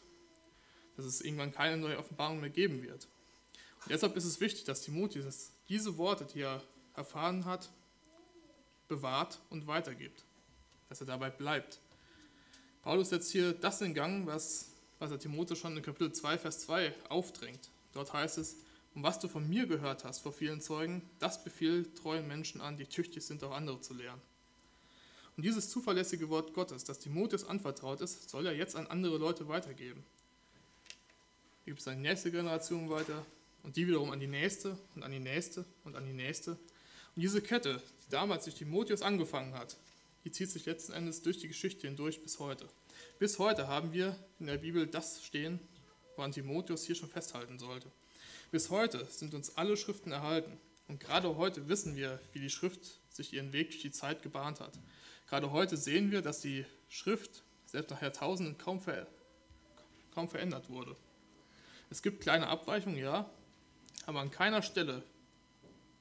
[0.95, 3.07] dass es irgendwann keine neue Offenbarung mehr geben wird.
[3.83, 6.61] Und deshalb ist es wichtig, dass Timotheus diese Worte, die er
[6.95, 7.69] erfahren hat,
[8.87, 10.23] bewahrt und weitergibt,
[10.89, 11.79] dass er dabei bleibt.
[12.83, 16.59] Paulus setzt hier das in Gang, was, was er Timotheus schon in Kapitel 2, Vers
[16.61, 17.69] 2 aufdrängt.
[17.93, 18.57] Dort heißt es,
[18.95, 22.77] und was du von mir gehört hast vor vielen Zeugen, das befiehl treuen Menschen an,
[22.77, 24.21] die tüchtig sind, auch andere zu lehren.
[25.35, 29.47] Und dieses zuverlässige Wort Gottes, das Timotheus anvertraut ist, soll er jetzt an andere Leute
[29.47, 30.05] weitergeben
[31.65, 33.25] gibt es an nächste Generation weiter
[33.63, 36.51] und die wiederum an die nächste und an die nächste und an die nächste.
[37.15, 39.77] Und diese Kette, die damals durch Timotheus angefangen hat,
[40.23, 42.67] die zieht sich letzten Endes durch die Geschichte hindurch bis heute.
[43.19, 45.59] Bis heute haben wir in der Bibel das stehen,
[46.15, 47.91] woran Timotheus hier schon festhalten sollte.
[48.51, 50.59] Bis heute sind uns alle Schriften erhalten.
[50.87, 54.59] Und gerade heute wissen wir, wie die Schrift sich ihren Weg durch die Zeit gebahnt
[54.59, 54.77] hat.
[55.27, 59.07] Gerade heute sehen wir, dass die Schrift selbst nach Jahrtausenden kaum, ver
[60.13, 60.95] kaum verändert wurde.
[61.93, 63.29] Es gibt kleine Abweichungen, ja,
[64.07, 65.03] aber an keiner Stelle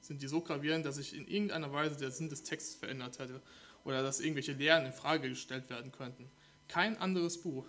[0.01, 3.39] sind die so gravierend, dass sich in irgendeiner Weise der Sinn des Textes verändert hätte
[3.83, 6.31] oder dass irgendwelche Lehren in Frage gestellt werden könnten.
[6.67, 7.67] Kein anderes Buch,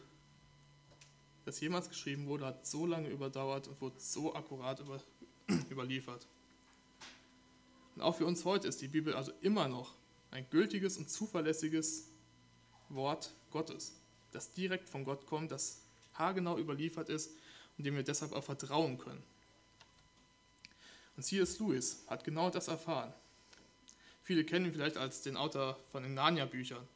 [1.45, 5.03] das jemals geschrieben wurde, hat so lange überdauert und wurde so akkurat über,
[5.71, 6.27] überliefert.
[7.95, 9.97] Und auch für uns heute ist die Bibel also immer noch
[10.31, 12.09] ein gültiges und zuverlässiges
[12.89, 14.01] Wort Gottes,
[14.33, 15.83] das direkt von Gott kommt, das
[16.15, 17.31] haargenau überliefert ist
[17.77, 19.23] und dem wir deshalb auch vertrauen können.
[21.17, 21.59] Und C.S.
[21.59, 23.13] Lewis hat genau das erfahren.
[24.25, 26.87] Viele kennen ihn vielleicht als den Autor von den Narnia-Büchern.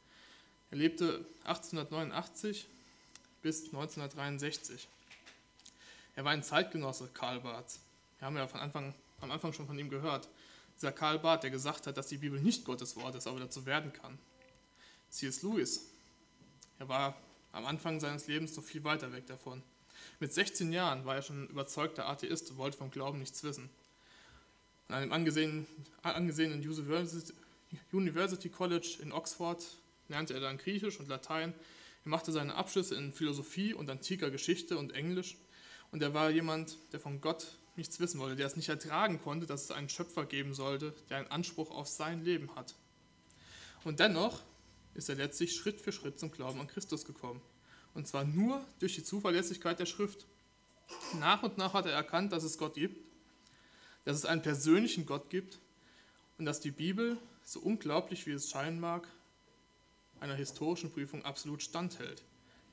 [0.71, 2.67] Er lebte 1889
[3.41, 4.87] bis 1963.
[6.15, 7.79] Er war ein Zeitgenosse Karl Barths.
[8.17, 10.27] Wir haben ja von Anfang, am Anfang schon von ihm gehört.
[10.75, 13.65] Dieser Karl Barth, der gesagt hat, dass die Bibel nicht Gottes Wort ist, aber dazu
[13.65, 14.17] werden kann.
[15.09, 15.43] C.S.
[15.43, 15.85] Lewis,
[16.77, 17.15] er war
[17.51, 19.63] am Anfang seines Lebens noch viel weiter weg davon.
[20.19, 23.69] Mit 16 Jahren war er schon überzeugter Atheist und wollte vom Glauben nichts wissen.
[24.87, 25.67] An einem angesehenen,
[26.01, 26.61] angesehenen
[27.91, 29.63] University College in Oxford
[30.07, 31.53] lernte er dann Griechisch und Latein.
[32.05, 35.37] Er machte seine Abschlüsse in Philosophie und antiker Geschichte und Englisch.
[35.91, 39.45] Und er war jemand, der von Gott nichts wissen wollte, der es nicht ertragen konnte,
[39.45, 42.75] dass es einen Schöpfer geben sollte, der einen Anspruch auf sein Leben hat.
[43.83, 44.41] Und dennoch
[44.93, 47.41] ist er letztlich Schritt für Schritt zum Glauben an Christus gekommen.
[47.93, 50.25] Und zwar nur durch die Zuverlässigkeit der Schrift.
[51.19, 52.97] Nach und nach hat er erkannt, dass es Gott gibt,
[54.05, 55.59] dass es einen persönlichen Gott gibt
[56.37, 59.07] und dass die Bibel, so unglaublich wie es scheinen mag,
[60.19, 62.23] einer historischen Prüfung absolut standhält.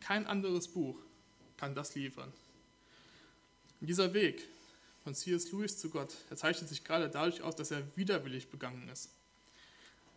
[0.00, 0.96] Kein anderes Buch
[1.56, 2.32] kann das liefern.
[3.80, 4.46] Und dieser Weg
[5.04, 5.52] von C.S.
[5.52, 9.10] Lewis zu Gott, er zeichnet sich gerade dadurch aus, dass er widerwillig begangen ist.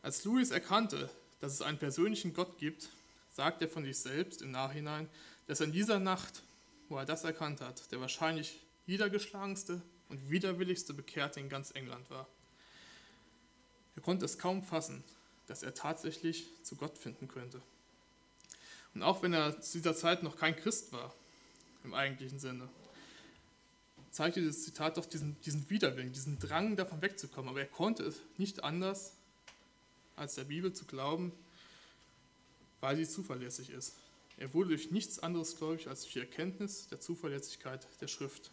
[0.01, 1.09] Als Lewis erkannte,
[1.41, 2.89] dass es einen persönlichen Gott gibt,
[3.39, 5.07] sagt er von sich selbst im Nachhinein,
[5.47, 6.43] dass in dieser Nacht,
[6.89, 12.27] wo er das erkannt hat, der wahrscheinlich niedergeschlagenste und widerwilligste Bekehrte in ganz England war.
[13.95, 15.05] Er konnte es kaum fassen,
[15.47, 17.61] dass er tatsächlich zu Gott finden könnte.
[18.93, 21.15] Und auch wenn er zu dieser Zeit noch kein Christ war,
[21.85, 22.67] im eigentlichen Sinne,
[24.11, 27.51] zeigt dieses Zitat doch diesen, diesen Widerwillen, diesen Drang davon wegzukommen.
[27.51, 29.13] Aber er konnte es nicht anders,
[30.17, 31.31] als der Bibel zu glauben,
[32.81, 33.95] weil sie zuverlässig ist.
[34.37, 38.51] Er wurde durch nichts anderes gläubig als durch die Erkenntnis der Zuverlässigkeit der Schrift.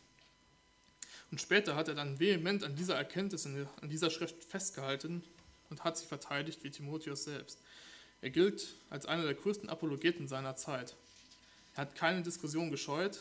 [1.31, 5.23] Und später hat er dann vehement an dieser Erkenntnis, an dieser Schrift festgehalten
[5.71, 7.59] und hat sie verteidigt wie Timotheus selbst.
[8.21, 10.97] Er gilt als einer der größten Apologeten seiner Zeit.
[11.75, 13.19] Er hat keine Diskussion gescheut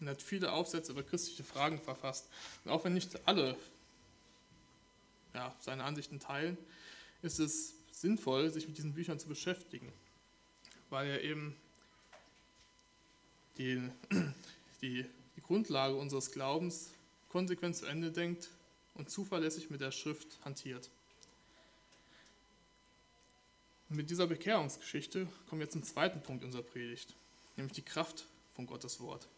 [0.00, 2.28] und hat viele Aufsätze über christliche Fragen verfasst.
[2.64, 3.56] Und auch wenn nicht alle
[5.34, 6.58] ja, seine Ansichten teilen,
[7.22, 9.92] ist es sinnvoll, sich mit diesen Büchern zu beschäftigen,
[10.90, 11.56] weil er eben
[13.58, 13.82] die,
[14.82, 15.04] die,
[15.36, 16.90] die Grundlage unseres Glaubens
[17.28, 18.48] konsequent zu Ende denkt
[18.94, 20.90] und zuverlässig mit der Schrift hantiert.
[23.88, 27.14] Und mit dieser Bekehrungsgeschichte kommen wir zum zweiten Punkt unserer Predigt,
[27.56, 29.28] nämlich die Kraft von Gottes Wort.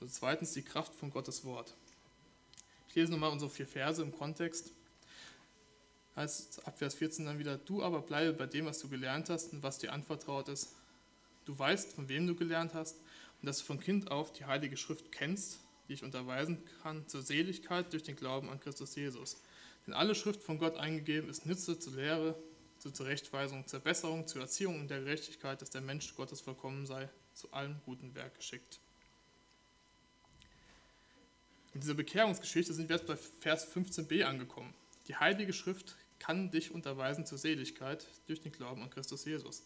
[0.00, 1.74] Also zweitens die Kraft von Gottes Wort.
[2.88, 4.72] Ich lese nochmal unsere vier Verse im Kontext.
[6.16, 9.52] Heißt ab Vers 14 dann wieder, du aber bleibe bei dem, was du gelernt hast
[9.52, 10.74] und was dir anvertraut ist.
[11.44, 12.96] Du weißt, von wem du gelernt hast
[13.40, 17.22] und dass du von Kind auf die Heilige Schrift kennst, die ich unterweisen kann zur
[17.22, 19.36] Seligkeit durch den Glauben an Christus Jesus.
[19.86, 22.36] Denn alle Schrift von Gott eingegeben ist Nütze zur Lehre,
[22.78, 27.08] zur Zurechtweisung, zur Besserung, zur Erziehung und der Gerechtigkeit, dass der Mensch Gottes vollkommen sei,
[27.34, 28.80] zu allem guten Werk geschickt.
[31.74, 34.72] In dieser Bekehrungsgeschichte sind wir jetzt bei Vers 15b angekommen.
[35.08, 39.62] Die Heilige Schrift kann dich unterweisen zur Seligkeit durch den Glauben an Christus Jesus.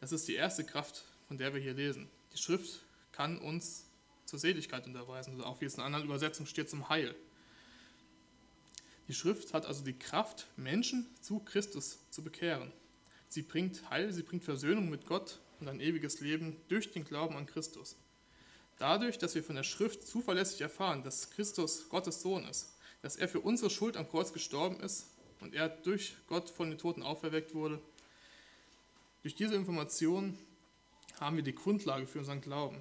[0.00, 2.10] Das ist die erste Kraft, von der wir hier lesen.
[2.34, 3.86] Die Schrift kann uns
[4.26, 7.14] zur Seligkeit unterweisen, oder auch wie es in anderen Übersetzung steht, zum Heil.
[9.08, 12.70] Die Schrift hat also die Kraft, Menschen zu Christus zu bekehren.
[13.30, 17.34] Sie bringt Heil, sie bringt Versöhnung mit Gott und ein ewiges Leben durch den Glauben
[17.34, 17.96] an Christus.
[18.76, 23.28] Dadurch, dass wir von der Schrift zuverlässig erfahren, dass Christus Gottes Sohn ist, dass er
[23.28, 25.06] für unsere Schuld am Kreuz gestorben ist
[25.40, 27.80] und er durch Gott von den Toten auferweckt wurde,
[29.22, 30.38] durch diese Information
[31.20, 32.80] haben wir die Grundlage für unseren Glauben.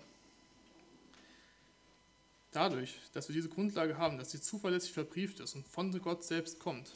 [2.51, 6.59] Dadurch, dass wir diese Grundlage haben, dass sie zuverlässig verbrieft ist und von Gott selbst
[6.59, 6.91] kommt,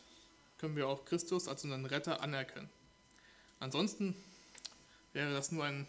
[0.57, 2.69] können wir auch Christus als unseren Retter anerkennen.
[3.59, 4.15] Ansonsten
[5.13, 5.87] wäre das nur ein,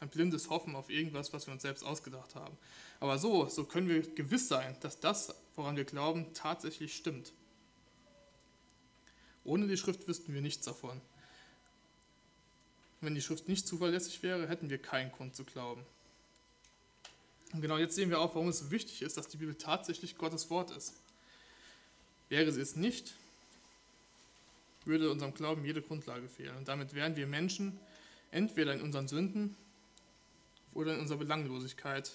[0.00, 2.56] ein blindes Hoffen auf irgendwas, was wir uns selbst ausgedacht haben.
[3.00, 7.32] Aber so, so können wir gewiss sein, dass das, woran wir glauben, tatsächlich stimmt.
[9.48, 11.00] Ohne die Schrift wüssten wir nichts davon.
[13.00, 15.84] Wenn die Schrift nicht zuverlässig wäre, hätten wir keinen Grund zu glauben.
[17.54, 20.18] Und genau jetzt sehen wir auch, warum es so wichtig ist, dass die Bibel tatsächlich
[20.18, 20.92] Gottes Wort ist.
[22.28, 23.14] Wäre sie es nicht,
[24.84, 26.56] würde unserem Glauben jede Grundlage fehlen.
[26.58, 27.80] Und damit wären wir Menschen
[28.30, 29.56] entweder in unseren Sünden
[30.74, 32.12] oder in unserer Belanglosigkeit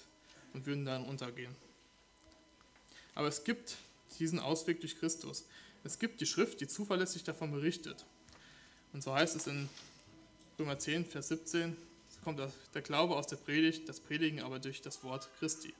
[0.52, 1.56] und würden darin untergehen.
[3.16, 3.76] Aber es gibt
[4.20, 5.46] diesen Ausweg durch Christus.
[5.84, 8.04] Es gibt die Schrift, die zuverlässig davon berichtet.
[8.94, 9.68] Und so heißt es in
[10.58, 11.76] Römer 10, Vers 17,
[12.24, 15.74] kommt der Glaube aus der Predigt, das Predigen aber durch das Wort Christi.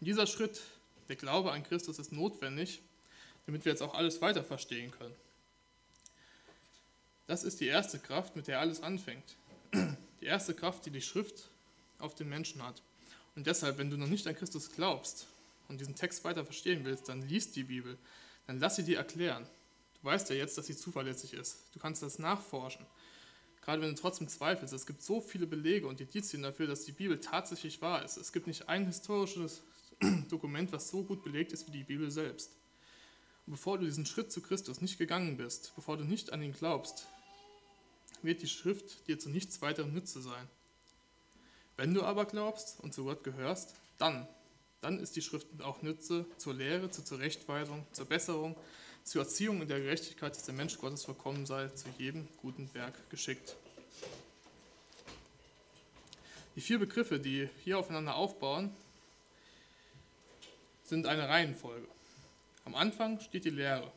[0.00, 0.60] Und dieser Schritt,
[1.08, 2.80] der Glaube an Christus, ist notwendig,
[3.46, 5.14] damit wir jetzt auch alles weiter verstehen können.
[7.28, 9.36] Das ist die erste Kraft, mit der alles anfängt.
[10.20, 11.48] Die erste Kraft, die die Schrift
[11.98, 12.82] auf den Menschen hat.
[13.36, 15.26] Und deshalb, wenn du noch nicht an Christus glaubst
[15.68, 17.96] und diesen Text weiter verstehen willst, dann liest die Bibel,
[18.48, 19.46] dann lass sie dir erklären.
[20.00, 21.58] Du weißt ja jetzt, dass sie zuverlässig ist.
[21.74, 22.84] Du kannst das nachforschen.
[23.60, 26.92] Gerade wenn du trotzdem zweifelst, es gibt so viele Belege und Indizien dafür, dass die
[26.92, 28.16] Bibel tatsächlich wahr ist.
[28.16, 29.62] Es gibt nicht ein historisches
[30.30, 32.52] Dokument, was so gut belegt ist wie die Bibel selbst.
[33.46, 36.52] Und bevor du diesen Schritt zu Christus nicht gegangen bist, bevor du nicht an ihn
[36.52, 37.06] glaubst,
[38.22, 40.48] wird die Schrift dir zu nichts weiterem Nütze sein.
[41.76, 44.26] Wenn du aber glaubst und zu Gott gehörst, dann,
[44.80, 48.56] dann ist die Schrift auch Nütze zur Lehre, zur Zurechtweisung, zur Besserung,
[49.04, 52.94] zur Erziehung in der Gerechtigkeit, dass der Mensch Gottes vollkommen sei, zu jedem guten Werk
[53.10, 53.56] geschickt.
[56.56, 58.74] Die vier Begriffe, die hier aufeinander aufbauen,
[60.84, 61.86] sind eine Reihenfolge.
[62.64, 63.90] Am Anfang steht die Lehre.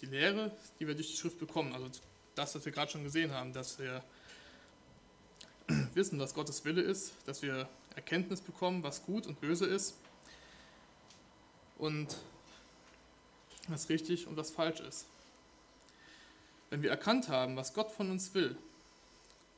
[0.00, 1.88] Die Lehre, die wir durch die Schrift bekommen, also
[2.34, 4.02] das, was wir gerade schon gesehen haben, dass wir
[5.94, 9.94] wissen, was Gottes Wille ist, dass wir Erkenntnis bekommen, was gut und böse ist.
[11.78, 12.16] Und
[13.68, 15.06] was richtig und was falsch ist.
[16.70, 18.56] Wenn wir erkannt haben, was Gott von uns will,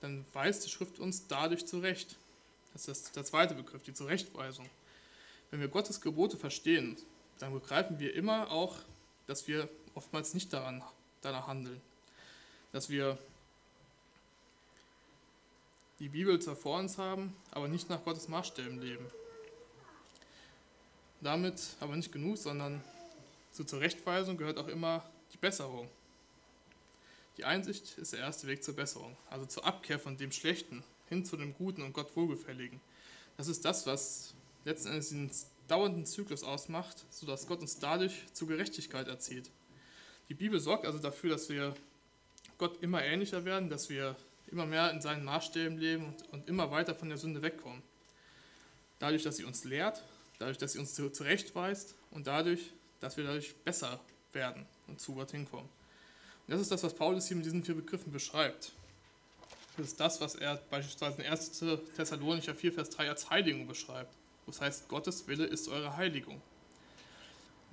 [0.00, 2.16] dann weist die Schrift uns dadurch zurecht.
[2.72, 4.68] Das ist der zweite Begriff, die Zurechtweisung.
[5.50, 6.96] Wenn wir Gottes Gebote verstehen,
[7.38, 8.76] dann begreifen wir immer auch,
[9.26, 10.82] dass wir oftmals nicht daran,
[11.22, 11.80] danach handeln.
[12.72, 13.16] Dass wir
[16.00, 19.06] die Bibel zwar vor uns haben, aber nicht nach Gottes Maßstäben leben.
[21.24, 22.84] Damit aber nicht genug, sondern
[23.50, 25.02] zur Zurechtweisung gehört auch immer
[25.32, 25.88] die Besserung.
[27.38, 31.24] Die Einsicht ist der erste Weg zur Besserung, also zur Abkehr von dem Schlechten hin
[31.24, 32.78] zu dem Guten und Gott Wohlgefälligen.
[33.38, 34.34] Das ist das, was
[34.66, 35.30] letzten Endes den
[35.66, 39.50] dauernden Zyklus ausmacht, sodass Gott uns dadurch zur Gerechtigkeit erzieht.
[40.28, 41.74] Die Bibel sorgt also dafür, dass wir
[42.58, 44.14] Gott immer ähnlicher werden, dass wir
[44.48, 47.82] immer mehr in seinen Maßstäben leben und, und immer weiter von der Sünde wegkommen.
[48.98, 50.02] Dadurch, dass sie uns lehrt,
[50.38, 54.00] dadurch, dass sie uns zurechtweist und dadurch, dass wir dadurch besser
[54.32, 55.68] werden und zu Gott hinkommen.
[56.46, 58.72] Und das ist das, was Paulus hier mit diesen vier Begriffen beschreibt.
[59.76, 61.62] Das ist das, was er beispielsweise in 1.
[61.96, 64.14] Thessalonicher 4, Vers 3 als Heiligung beschreibt.
[64.46, 66.40] Das heißt, Gottes Wille ist eure Heiligung.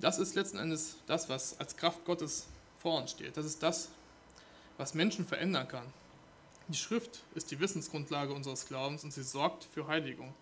[0.00, 2.46] Das ist letzten Endes das, was als Kraft Gottes
[2.80, 3.36] vor uns steht.
[3.36, 3.88] Das ist das,
[4.76, 5.86] was Menschen verändern kann.
[6.68, 10.34] Die Schrift ist die Wissensgrundlage unseres Glaubens und sie sorgt für Heiligung.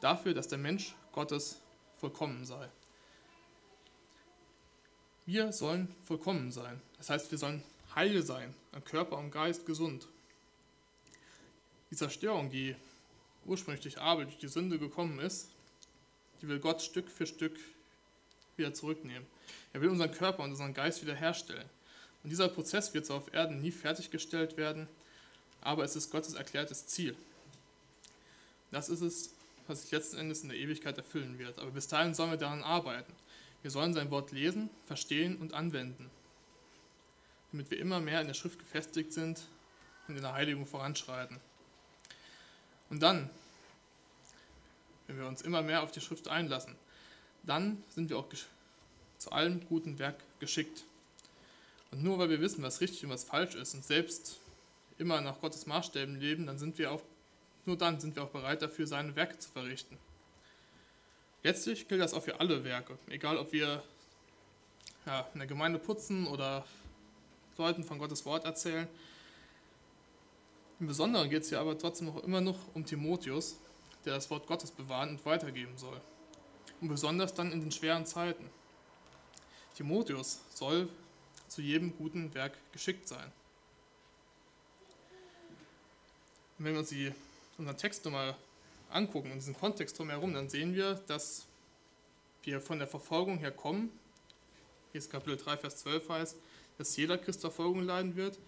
[0.00, 1.60] Dafür, dass der Mensch Gottes
[1.98, 2.68] vollkommen sei.
[5.24, 6.80] Wir sollen vollkommen sein.
[6.98, 7.62] Das heißt, wir sollen
[7.94, 10.06] heil sein, an Körper und Geist gesund.
[11.90, 12.76] Die Zerstörung, die
[13.44, 15.48] ursprünglich durch Abel, durch die Sünde gekommen ist,
[16.40, 17.58] die will Gott Stück für Stück
[18.56, 19.26] wieder zurücknehmen.
[19.72, 21.68] Er will unseren Körper und unseren Geist wiederherstellen.
[22.22, 24.88] Und dieser Prozess wird zwar auf Erden nie fertiggestellt werden,
[25.60, 27.16] aber es ist Gottes erklärtes Ziel.
[28.70, 29.30] Das ist es,
[29.68, 31.58] was sich letzten Endes in der Ewigkeit erfüllen wird.
[31.58, 33.12] Aber bis dahin sollen wir daran arbeiten.
[33.62, 36.10] Wir sollen sein Wort lesen, verstehen und anwenden,
[37.52, 39.42] damit wir immer mehr in der Schrift gefestigt sind
[40.08, 41.40] und in der Heiligung voranschreiten.
[42.90, 43.30] Und dann,
[45.06, 46.76] wenn wir uns immer mehr auf die Schrift einlassen,
[47.42, 48.28] dann sind wir auch
[49.18, 50.84] zu allem guten Werk geschickt.
[51.90, 54.38] Und nur weil wir wissen, was richtig und was falsch ist und selbst
[54.98, 57.02] immer nach Gottes Maßstäben leben, dann sind wir auch,
[57.66, 59.98] nur dann sind wir auch bereit dafür, seine Werke zu verrichten.
[61.42, 63.82] Letztlich gilt das auch für alle Werke, egal ob wir
[65.06, 66.64] ja, in der Gemeinde putzen oder
[67.56, 68.88] Leuten von Gottes Wort erzählen.
[70.78, 73.56] Im Besonderen geht es hier aber trotzdem noch immer noch um Timotheus,
[74.04, 76.00] der das Wort Gottes bewahren und weitergeben soll.
[76.80, 78.50] Und besonders dann in den schweren Zeiten.
[79.74, 80.88] Timotheus soll
[81.48, 83.32] zu jedem guten Werk geschickt sein.
[86.58, 87.12] Und wenn wir uns die,
[87.58, 88.36] unseren Text nochmal
[88.90, 91.46] angucken und diesen Kontext drumherum, dann sehen wir, dass
[92.42, 93.90] wir von der Verfolgung her kommen.
[94.92, 96.36] Hier ist Kapitel 3, Vers 12 heißt,
[96.78, 98.38] dass jeder Christ Verfolgung leiden wird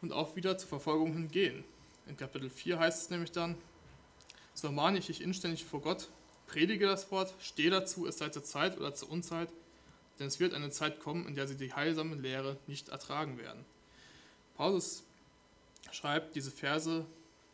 [0.00, 1.64] und auch wieder zur Verfolgung hingehen.
[2.06, 3.56] In Kapitel 4 heißt es nämlich dann,
[4.54, 6.08] so ermahne ich dich inständig vor Gott,
[6.46, 9.48] predige das Wort, stehe dazu, es sei zur Zeit oder zur Unzeit,
[10.18, 13.64] denn es wird eine Zeit kommen, in der sie die heilsame Lehre nicht ertragen werden.
[14.56, 15.04] Paulus
[15.90, 17.06] schreibt diese Verse,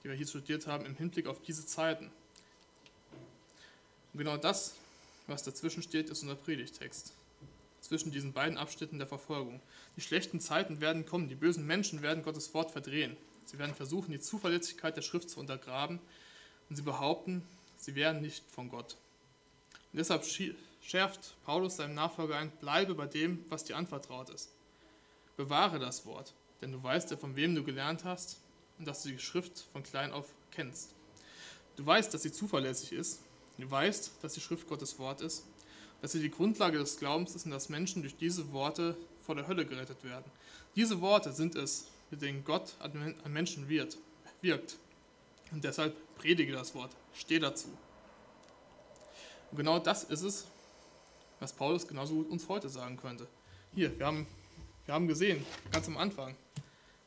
[0.09, 2.11] die wir hier studiert haben, im Hinblick auf diese Zeiten.
[4.14, 4.74] Und genau das,
[5.26, 7.12] was dazwischen steht, ist unser Predigtext.
[7.82, 9.61] Zwischen diesen beiden Abschnitten der Verfolgung.
[9.96, 13.18] Die schlechten Zeiten werden kommen, die bösen Menschen werden Gottes Wort verdrehen.
[13.44, 15.98] Sie werden versuchen, die Zuverlässigkeit der Schrift zu untergraben
[16.70, 17.42] und sie behaupten,
[17.76, 18.96] sie wären nicht von Gott.
[19.92, 20.24] Und deshalb
[20.80, 24.48] schärft Paulus seinem Nachfolger ein, bleibe bei dem, was dir anvertraut ist.
[25.36, 26.32] Bewahre das Wort,
[26.62, 28.38] denn du weißt ja, von wem du gelernt hast
[28.79, 30.95] und dass du die Schrift von klein auf kennst.
[31.76, 33.20] Du weißt, dass sie zuverlässig ist.
[33.59, 35.45] Du weißt, dass die Schrift Gottes Wort ist,
[36.01, 39.47] dass sie die Grundlage des Glaubens ist und dass Menschen durch diese Worte vor der
[39.47, 40.24] Hölle gerettet werden.
[40.76, 43.99] Diese Worte sind es, mit denen Gott an Menschen wird,
[44.41, 44.76] wirkt.
[45.51, 47.68] Und deshalb predige das Wort, steh dazu.
[49.51, 50.47] Und genau das ist es,
[51.41, 53.26] was Paulus genauso uns heute sagen könnte.
[53.74, 54.26] Hier, wir haben,
[54.85, 56.35] wir haben gesehen, ganz am Anfang,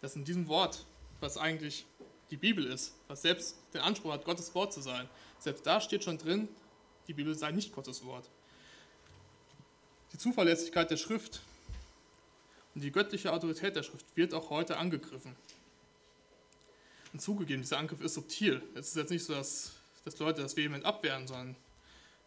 [0.02, 0.86] dass in diesem Wort,
[1.22, 1.86] was eigentlich
[2.30, 5.08] die Bibel ist, was selbst den Anspruch hat, Gottes Wort zu sein,
[5.40, 6.48] selbst da steht schon drin,
[7.08, 8.30] die Bibel sei nicht Gottes Wort.
[10.14, 11.42] Die Zuverlässigkeit der Schrift
[12.76, 15.36] und die göttliche Autorität der Schrift wird auch heute angegriffen.
[17.14, 18.62] Und zugegeben, dieser Angriff ist subtil.
[18.74, 19.74] Es ist jetzt nicht so, dass,
[20.06, 21.56] dass Leute das vehement abwehren, sondern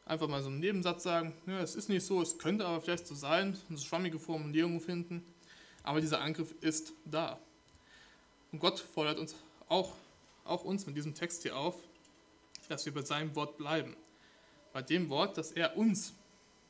[0.04, 3.06] einfach mal so einen Nebensatz sagen, ja, es ist nicht so, es könnte aber vielleicht
[3.06, 5.24] so sein, so schwammige Formulierungen finden.
[5.82, 7.40] Aber dieser Angriff ist da.
[8.54, 9.34] Und Gott fordert uns
[9.68, 9.96] auch,
[10.44, 11.74] auch uns mit diesem Text hier auf,
[12.68, 13.96] dass wir bei seinem Wort bleiben.
[14.72, 16.14] Bei dem Wort, das er uns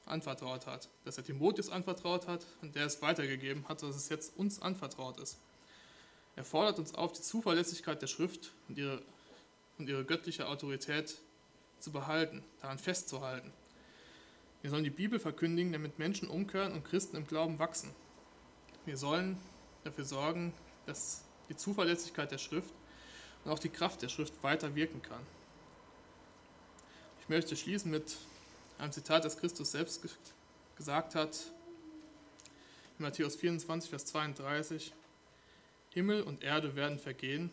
[0.07, 4.35] anvertraut hat, dass er Timotheus anvertraut hat und der es weitergegeben hat, dass es jetzt
[4.39, 5.37] uns anvertraut ist.
[6.37, 9.03] Er fordert uns auf, die Zuverlässigkeit der Schrift und ihre,
[9.76, 11.18] und ihre göttliche Autorität
[11.80, 13.53] zu behalten, daran festzuhalten.
[14.62, 17.91] Wir sollen die Bibel verkündigen, damit Menschen umkehren und Christen im Glauben wachsen.
[18.87, 19.39] wir sollen
[19.82, 20.55] dafür sorgen,
[20.87, 22.72] dass die Zuverlässigkeit der Schrift
[23.45, 25.20] und auch die Kraft der Schrift weiter wirken kann.
[27.20, 28.16] Ich möchte schließen mit
[28.78, 30.03] einem Zitat, das Christus selbst
[30.76, 31.38] gesagt hat,
[32.99, 34.92] in Matthäus 24, Vers 32,
[35.90, 37.51] Himmel und Erde werden vergehen,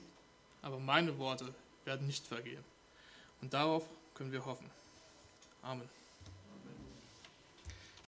[0.62, 1.54] aber meine Worte
[1.86, 2.64] werden nicht vergehen.
[3.42, 4.70] Und darauf können wir hoffen.
[5.62, 6.01] Amen.